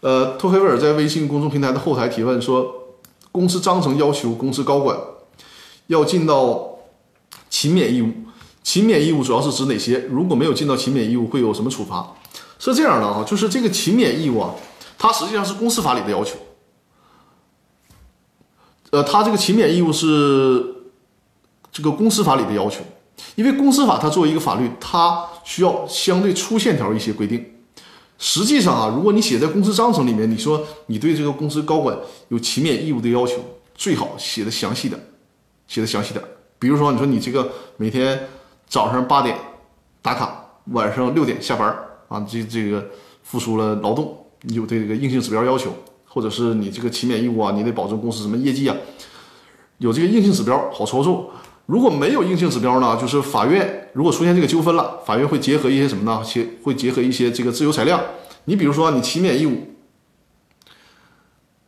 [0.02, 2.96] 呃，托克维尔在微信公众平台的后台提问说，
[3.32, 4.98] 公司章程要求公司高管
[5.88, 6.80] 要尽到
[7.50, 8.10] 勤勉义务，
[8.64, 10.00] 勤勉义务主要是指哪些？
[10.10, 12.16] 如果没有尽到勤勉义务，会有什么处罚？
[12.58, 14.56] 是这样的啊，就是这个勤勉义务啊，
[14.98, 16.38] 它实际上是公司法里的要求。
[18.92, 20.76] 呃，它这个勤勉义务是
[21.72, 22.80] 这个公司法里的要求。
[23.36, 27.44] 因为公司法它作为一个法律，它需要相对粗线条一些规定。
[28.18, 31.98] 实际上啊，如果你写在公司章程里面，你说你对这个公司高管
[32.30, 33.44] 有勤勉义务的要求，
[33.76, 35.00] 最好写的详细点，
[35.68, 36.24] 写的详细点。
[36.60, 38.30] 比如说，你说你这个每天
[38.74, 39.38] 早上八点
[40.02, 42.84] 打卡，晚上六点下班啊，这这个
[43.22, 45.72] 付出了劳动，有对这个硬性指标要求，
[46.08, 48.76] 或者是你这个勤勉义务啊，你得保证公司什么业绩啊，
[49.78, 51.30] 有这个硬性指标好操作。
[51.68, 56.24] 如果没有硬性指标呢，就是法院如果出现这个纠纷了，法院会结合一些什么呢？
[56.26, 58.02] 结会结合一些这个自由裁量。
[58.46, 59.68] 你比如说，你勤勉义务，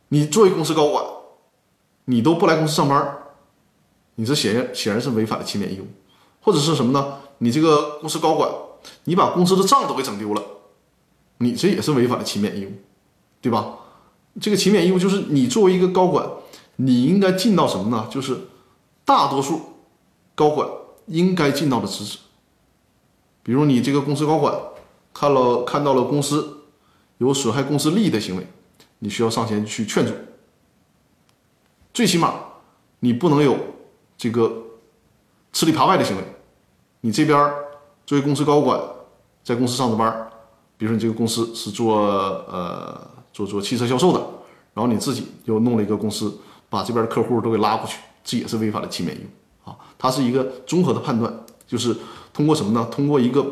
[0.08, 1.04] 你作为公司高管，
[2.06, 3.16] 你都不来公司上班，
[4.16, 5.86] 你这显然显然是违反了勤勉义务。
[6.46, 7.18] 或者是什么呢？
[7.38, 8.48] 你这个公司高管，
[9.02, 10.40] 你把公司的账都给整丢了，
[11.38, 12.70] 你这也是违反了勤勉义务，
[13.40, 13.74] 对吧？
[14.40, 16.24] 这个勤勉义务就是你作为一个高管，
[16.76, 18.06] 你应该尽到什么呢？
[18.08, 18.42] 就是
[19.04, 19.60] 大多数。
[20.36, 20.68] 高管
[21.06, 22.18] 应该尽到的职责，
[23.42, 24.54] 比如你这个公司高管
[25.14, 26.58] 看了看到了公司
[27.16, 28.46] 有损害公司利益的行为，
[28.98, 30.12] 你需要上前去劝阻。
[31.94, 32.34] 最起码
[33.00, 33.56] 你不能有
[34.18, 34.65] 这个
[35.56, 36.22] 吃里扒外的行为。
[37.00, 37.50] 你这边
[38.04, 38.78] 作为公司高管
[39.42, 40.30] 在公司上着班，
[40.76, 43.00] 比如说你这个公司是做呃
[43.32, 44.20] 做做汽车销售的，
[44.74, 46.38] 然后你自己又弄了一个公司，
[46.68, 49.70] 把这边的客户都给拉过去，这也是违反了勤勉义务。
[49.70, 51.34] 啊，它是一个综合的判断，
[51.66, 51.96] 就是
[52.34, 52.86] 通过什么呢？
[52.90, 53.42] 通过一个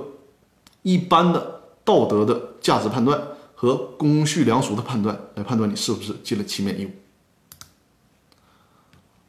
[0.83, 3.19] 一般的道德的价值判断
[3.55, 6.91] 和公序良俗的判断来判断你是不是尽了勤勉义务。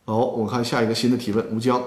[0.04, 1.82] 好，我看下一个新的提问，吴江，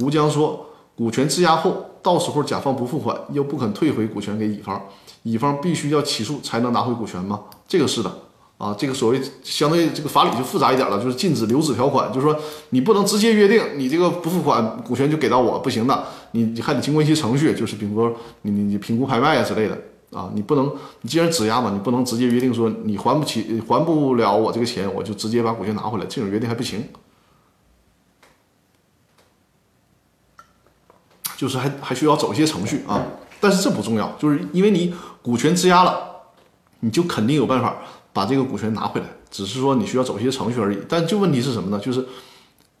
[0.00, 4.80] 吴江说，股权质押后，到时候甲方不付款，又不肯退回股权给乙方，
[5.22, 7.40] 乙方必须要起诉才能拿回股权吗？
[7.68, 8.10] 这个是的。
[8.60, 12.36] 啊，这个所谓相对这个法理就复杂一点了，就是禁止留置条款，就是说
[12.68, 19.78] 你不能直接约定你这个不付款股权就给到我，不行的，你你还得经过一些程序，就是比如说你你你评估拍卖啊之类的
[20.12, 20.70] 啊，你不能
[21.00, 26.84] 你既然质押嘛，你不能直接约定说你还不起还不了我这个钱，我就直接把股权拿回来，这种约定还不行，
[31.40, 33.02] 就是还还需要走一些程序啊，
[33.40, 35.98] 但是这不重要，就是因为你股权质押了，
[36.80, 37.76] 你就肯定有办法。
[38.12, 40.78] 把这个股权拿回来，只是说你需要走一些程序而已。
[40.88, 41.78] 但就问题是什么呢？
[41.78, 42.04] 就是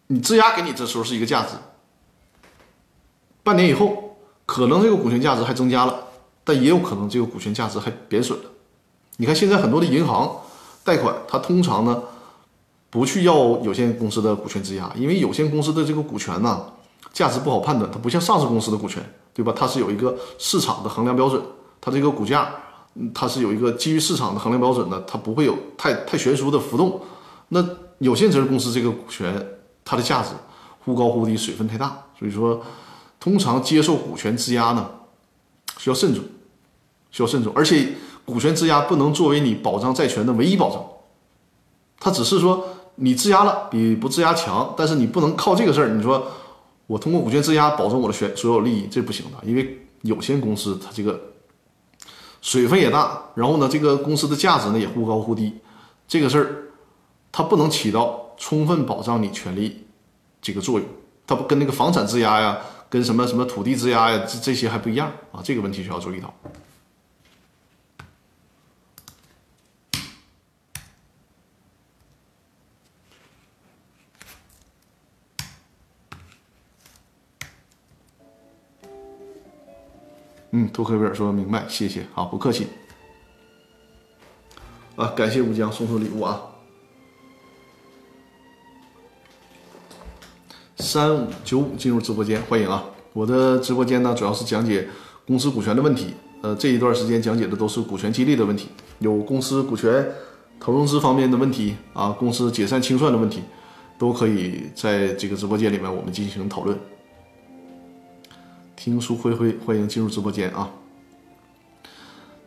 [0.08, 1.50] 你质押给你这时候是一个价值，
[3.44, 6.00] 半年以后可能这个股权价值还增加了，
[6.42, 8.44] 但也有可能这个股权价值还贬损了。
[9.18, 10.36] 你看现在很多的银行
[10.82, 12.02] 贷款，它通常呢
[12.90, 16.66] 不去要有限公司的股权质押，因为有限公司的这个股权呢
[17.12, 19.02] 价值不好判断，它不像上市公司的股权，
[19.32, 19.52] 对吧？
[19.56, 21.42] 它是有一个市场的衡量标准，
[21.80, 22.48] 它这个股价。
[23.14, 27.00] 它是有一个基于市场的衡量标准的，它不会有太太悬殊的浮动。
[27.50, 27.64] 那
[27.98, 29.46] 有限责任公司这个股权，
[29.84, 30.30] 它的价值
[30.84, 32.60] 忽高忽低，水分太大，所以说
[33.20, 34.90] 通常接受股权质押呢，
[35.78, 36.24] 需要慎重，
[37.12, 37.52] 需要慎重。
[37.54, 37.94] 而且
[38.24, 40.84] 股权质押不能作为你保障债权的唯一保障，
[42.00, 46.26] 它只是说你质押了比不质押强，但是你不能靠这个事儿，你说
[46.90, 51.20] 我通过股权质押保证我的权所有利益，这不行的，因为有限公司它这个。
[52.42, 55.54] 水分也大，然后呢，这个公司的价值呢也忽高忽低，
[56.08, 56.72] 这个事儿
[57.30, 59.86] 它不能起到充分保障你权利
[60.40, 60.88] 这个作用，
[61.26, 66.34] 它不跟那个房产质押呀，跟什么什么土地质押呀，这这些还不一样啊，这个问题需要注意到。
[80.60, 82.66] 嗯，托克维尔说明白，谢谢，好，不客气。
[84.94, 86.38] 啊，感谢吴江送出礼物啊。
[90.76, 92.84] 三五九五进入直播间，欢迎啊！
[93.14, 94.86] 我的直播间呢，主要是讲解
[95.26, 96.12] 公司股权的问题。
[96.42, 100.06] 呃，这一段时间讲解的都是股权激励的问题，有公司股权
[100.58, 103.40] 投融资方面的问题啊，公司解散清算的问题，
[103.98, 106.78] 都可以在这个直播间里面我们进行讨论。
[108.82, 110.70] 听书灰灰，欢迎进入直播间啊！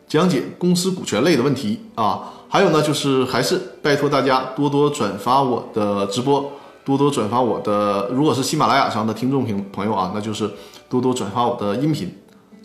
[0.08, 6.50] 讲解公司股权类的问题啊，还有呢，就是还是拜托大家多多转发我的直播，
[6.84, 8.08] 多多转发我的。
[8.08, 10.50] 如果是喜马拉雅上的听众朋朋友啊，那就是
[10.88, 12.12] 多多转发我的音频，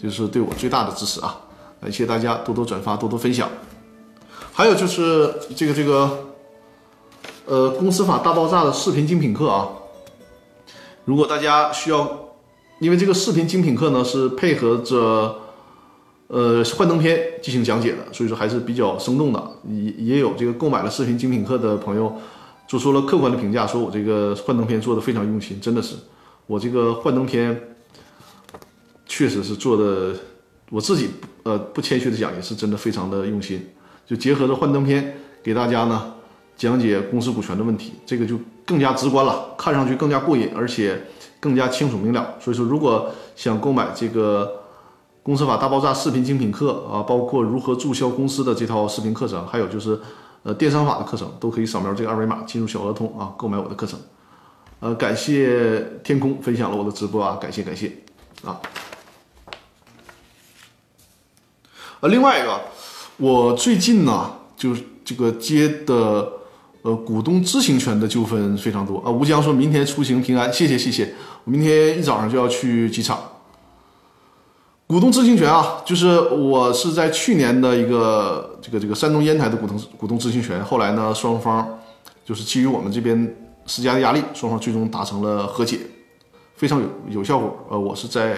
[0.01, 1.39] 就是对我最大的支持啊！
[1.79, 3.47] 感谢大家多多转发，多多分享。
[4.51, 6.25] 还有就是这个这个，
[7.45, 9.69] 呃，公司法大爆炸的视频精品课啊，
[11.05, 12.28] 如果大家需要。
[12.79, 15.35] 因为这个视频精品课呢是配合着，
[16.27, 19.51] 呃幻灯片进行讲解的，所以说还是比较生动的。
[19.67, 22.15] 也也有这个购买了视频精品课的朋友
[22.69, 25.95] 做出了客观的评价，说我这个幻灯片做的非常用心，真的是，
[26.47, 27.59] 我这个幻灯片
[29.05, 30.15] 确实是做的，
[30.69, 31.09] 我自己
[31.43, 33.67] 呃不谦虚的讲，也是真的非常的用心，
[34.07, 36.13] 就结合着幻灯片给大家呢
[36.55, 40.97] 讲解公司股权的问题，这个就更加直观了，看上去更加过瘾，而且。
[41.39, 44.61] 更加清楚明了，所以说，如果想购买这个
[45.23, 49.97] 《公司法大爆炸》视频精品课啊，包括如何注销公司的这套视频课程，还有就是
[50.43, 53.97] 呃电商法的课程，都可以扫描这个二维码进入小额通啊，购买我的课程。
[54.81, 57.91] 呃，感谢天空分享了我的直播啊，感谢感谢
[58.43, 58.59] 啊。
[62.01, 62.59] 呃，另外一个，
[63.17, 66.33] 我最近呢，就是这个接的。
[66.81, 69.11] 呃，股东知情权的纠纷非常多啊。
[69.11, 71.13] 吴江说明天出行平安，谢谢谢谢。
[71.43, 73.19] 我明天一早上就要去机场。
[74.87, 81.67] 股东知情权啊，就是我是在去年的一个这个这个山东烟台的股东股东知情权，后来呢，双方
[82.23, 85.79] 就是基于我们这边施加的压力，双方最终达成了和解，
[86.55, 87.53] 非常有有效果。
[87.69, 88.37] 呃，我是在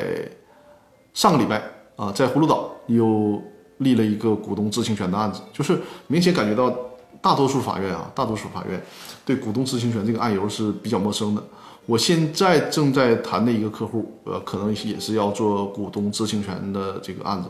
[1.14, 1.62] 上个礼拜
[1.96, 3.39] 啊，在葫芦岛又
[3.78, 6.76] 立了一个股东知情权的案子，就是明显感觉到。
[7.22, 8.84] 大多数法院啊，大多数法院
[9.24, 11.44] 对股东知情权这个案由是比较陌生的。
[11.86, 17.50] 我现在正在谈的一个客户，呃，可能也是要做股东知情权的这个案子。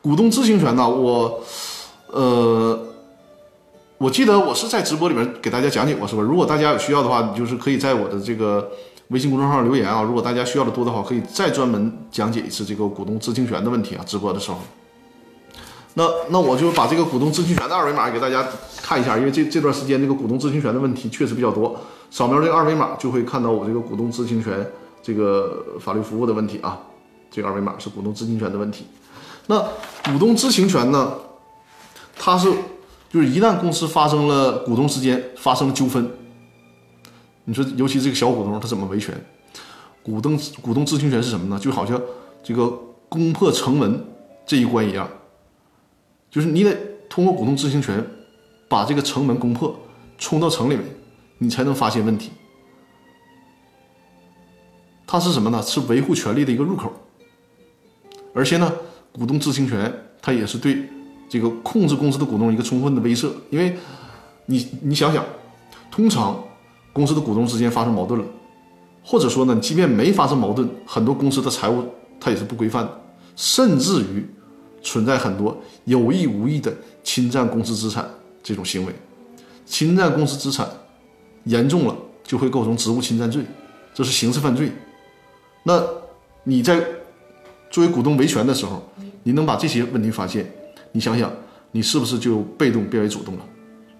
[0.00, 1.40] 股东知情权呢，我，
[2.08, 2.78] 呃，
[3.96, 6.22] 我记得我是在直播里面给大家讲解过，是吧？
[6.22, 8.70] 如果大家有需要的话，你就是可以在我的这个
[9.08, 10.02] 微信公众号留言啊。
[10.02, 14.04] 如果大家需要的多的话，可以再专门讲解一次这个股东知情权的问题啊。
[14.06, 14.58] 直播的时候。
[15.98, 18.46] 那那我就把这个股东知情权的二维码给大家
[18.80, 21.76] 看一下，因为这这段时间这个股东知情权的问题确实比较多。
[22.08, 24.64] 扫描这个二维码就会看到我这个股东知情权
[25.02, 26.78] 这个法律服务的问题啊。
[27.32, 28.86] 这个二维码是股东知情权的问题。
[29.48, 29.58] 那
[30.04, 31.14] 股东知情权呢，
[32.16, 32.48] 它是
[33.10, 36.08] 就是一旦公司发生了股东之间发生了纠纷，
[37.44, 39.12] 你说尤其这个小股东他怎么维权？
[40.04, 41.58] 股东股东知情权是什么呢？
[41.58, 42.00] 就好像
[42.44, 42.72] 这个
[43.08, 44.04] 攻破城门
[44.46, 45.08] 这一关一样。
[46.30, 46.76] 就是你得
[47.08, 48.04] 通过股东知情权，
[48.68, 49.74] 把这个城门攻破，
[50.18, 50.84] 冲到城里面，
[51.38, 52.30] 你才能发现问题。
[55.06, 55.62] 它是什么呢？
[55.62, 56.92] 是维护权利的一个入口。
[58.34, 58.70] 而且呢，
[59.10, 60.86] 股东知情权它也是对
[61.30, 63.30] 这个控制公司的股东一个充分的威慑。
[63.48, 63.74] 因为，
[64.44, 65.24] 你你想想，
[65.90, 66.38] 通常
[66.92, 68.26] 公司的股东之间发生矛盾了，
[69.02, 71.82] 或者说呢，即便没发生矛盾，很多公司的财务
[72.20, 73.00] 它也是不规范的，
[73.34, 74.28] 甚至于。
[74.82, 76.72] 存在很多有意无意的
[77.02, 78.08] 侵占公司资产
[78.42, 78.92] 这种行为，
[79.66, 80.68] 侵占公司资产
[81.44, 83.42] 严重了就会构成职务侵占罪，
[83.92, 84.70] 这是刑事犯罪。
[85.64, 85.82] 那
[86.44, 86.80] 你在
[87.70, 88.82] 作为股东维权的时候，
[89.22, 90.50] 你能把这些问题发现，
[90.92, 91.30] 你想想，
[91.72, 93.44] 你是不是就被动变为主动了？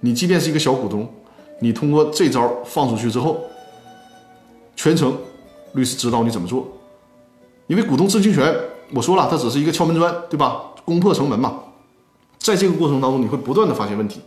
[0.01, 1.11] 你即便是一个小股东，
[1.61, 3.43] 你通过这招放出去之后，
[4.77, 5.19] 全程
[5.75, 6.71] 律师指导你怎么做，
[7.67, 8.55] 因为股东知情权。
[8.93, 10.63] 我说了，它只是一个敲门砖，对吧？
[10.85, 11.59] 攻破城门嘛，
[12.39, 14.21] 在这个过程当中，你会不断的发现问题。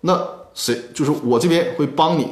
[0.00, 0.18] 那
[0.54, 2.26] 谁就是我这边会帮你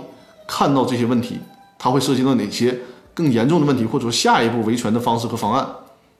[0.46, 1.38] 看到这些问题，
[1.78, 2.78] 它会涉及到哪些
[3.12, 5.68] 更严重的问题，或者说下一步维权的方式和方案。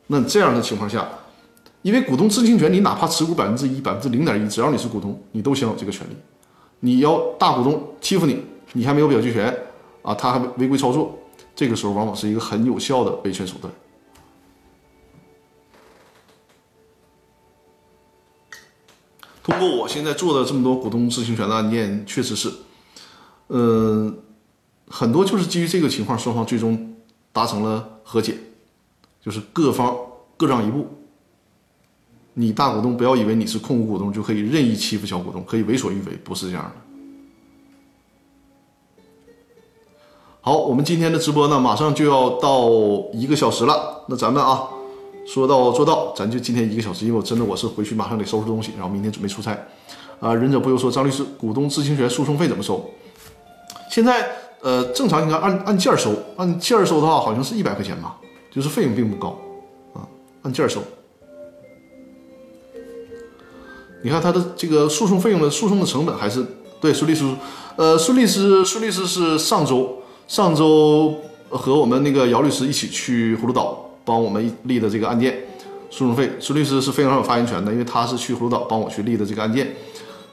[0.09, 1.09] 那这样的情况下，
[1.81, 6.13] 因为股东知情权，你哪怕持股百分之一、百分之零点一，只要你是股东，你都享有这个权利。
[6.81, 8.45] 你要大股东欺负你，
[8.75, 9.47] 你还没有表决权
[10.03, 11.17] 啊，他还违规操作，
[11.57, 13.73] 这个时候往往是一个很有效的维权手段。
[19.49, 22.53] 通过我现在做的这么多股东知情权的案件，确实是，
[23.49, 24.15] 嗯，
[24.87, 26.95] 很多就是基于这个情况，双方最终
[27.33, 28.37] 达成了和解，
[29.23, 29.97] 就是各方
[30.37, 30.87] 各让一步。
[32.35, 36.73] 你大股东不要以为你是控股股东就可以任意欺负小股东，可以为所欲为，不是这样的。
[40.43, 42.69] 好，我们今天的直播呢，马上就要到
[43.15, 44.69] 一个小时了，那咱们啊。
[45.29, 49.53] 说到做到，咱就今天一个小时，因为我真的我是回去马上得收拾东西，然后明天准备出差。
[50.21, 52.91] 啊，忍者不由说，张律师，股东知情权诉讼费怎么收？
[53.91, 54.27] 现在
[54.63, 58.17] 呃，正常应该按按件儿收，按件儿收的话好像是一百块钱吧，
[58.51, 59.39] 就是费用并不高
[59.93, 60.01] 啊，
[60.45, 60.81] 按件儿收。
[64.03, 66.45] 你看他的这个诉讼费用的诉讼的成本还是
[66.81, 67.31] 对孙律师，
[67.77, 71.15] 呃，孙律师孙律师是上周上周
[71.51, 75.39] 和我们那个姚律师一起去葫芦岛帮我们立的这个案件，
[75.91, 79.77] 诉讼费孙律师是非常有发言权的，因为他是去葫芦岛帮我去立的这个案件，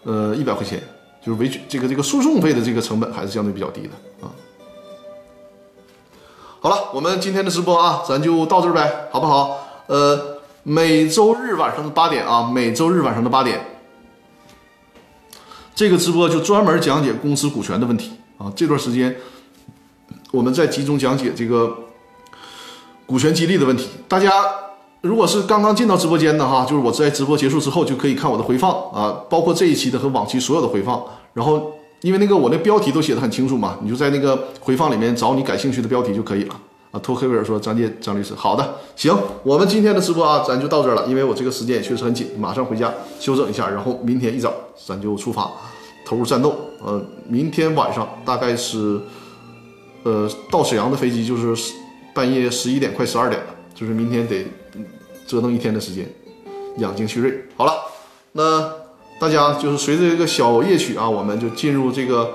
[0.04, 0.82] 呃，一百块钱
[1.22, 4.32] 就是维权这个这个诉讼费的这个成本还是相对比较低的啊。
[6.62, 9.60] 好了，我们今天的直播啊，咱就到这儿呗，好不好？
[9.88, 10.34] 呃。
[10.68, 13.64] 每周日晚上的八点啊，每周日晚上的八点，
[15.76, 18.52] 这个直播就专门讲解公司股权的问题啊。
[18.56, 19.16] 这段时间
[20.32, 21.72] 我们在集中讲解这个
[23.06, 23.88] 股权激励的问题。
[24.08, 24.32] 大家
[25.02, 31.04] 如果是刚刚进到直播间的哈，就是我在直播结束之后就可以看我的回放啊，包括这一期的和往期所有的回放。
[31.34, 36.56] 然后因为那个我那标题都写的很清楚嘛，你就在那个回放里面找你感兴趣的标题就可以了
[36.92, 37.00] 啊。
[37.00, 44.52] 托黑威尔说：“张建张律师，好的，行，我们今天的直播啊，咱就到这儿了，因为我这个时间也确实很紧，马上回家休整一下，然后明天一早
[44.88, 45.52] 咱就出发，
[46.06, 46.56] 投入战斗。
[46.84, 49.00] 呃，明天晚上大概是，
[50.04, 51.74] 呃，到沈阳的飞机就是
[52.16, 54.48] 半夜十一点快十二点了，就是明天得
[55.28, 56.10] 折腾一天的时间，
[56.78, 57.32] 养精蓄锐。
[57.56, 57.74] 好了，
[58.32, 58.74] 那
[59.20, 62.32] 大家就是随着这个小夜曲啊，我们就进入这个。”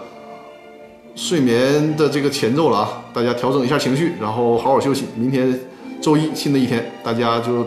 [1.16, 5.06] 睡眠的这个前奏了啊，大家调整一下情绪，然后好好休息。
[5.16, 5.58] 明天
[6.00, 7.66] 周一新的一天，大家就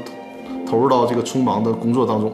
[0.66, 2.34] 投入到这个匆忙的工作当中。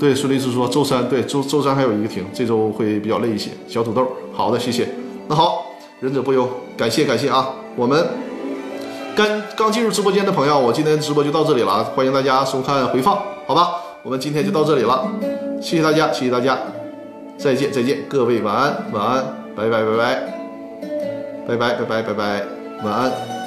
[0.00, 3.50] 对，孙律师说周三对周周三还有一个庭，这周会比较累一些。
[3.68, 4.88] 小土豆，好的，谢谢。
[5.28, 5.66] 那好，
[6.00, 6.48] 忍者不忧，
[6.78, 7.50] 感谢感谢啊。
[7.76, 8.04] 我们
[9.18, 13.70] 刚刚进入直播间的朋友，我今天直播就到这里了，欢迎大家收看回放，好吧？
[14.04, 15.10] 我们今天就到这里了，
[15.60, 16.56] 谢谢大家，谢谢大家，
[17.36, 19.24] 再见再见，各位晚安晚安，
[19.56, 20.22] 拜拜拜拜。
[21.48, 22.42] 拜拜拜拜拜拜，
[22.84, 23.37] 晚安。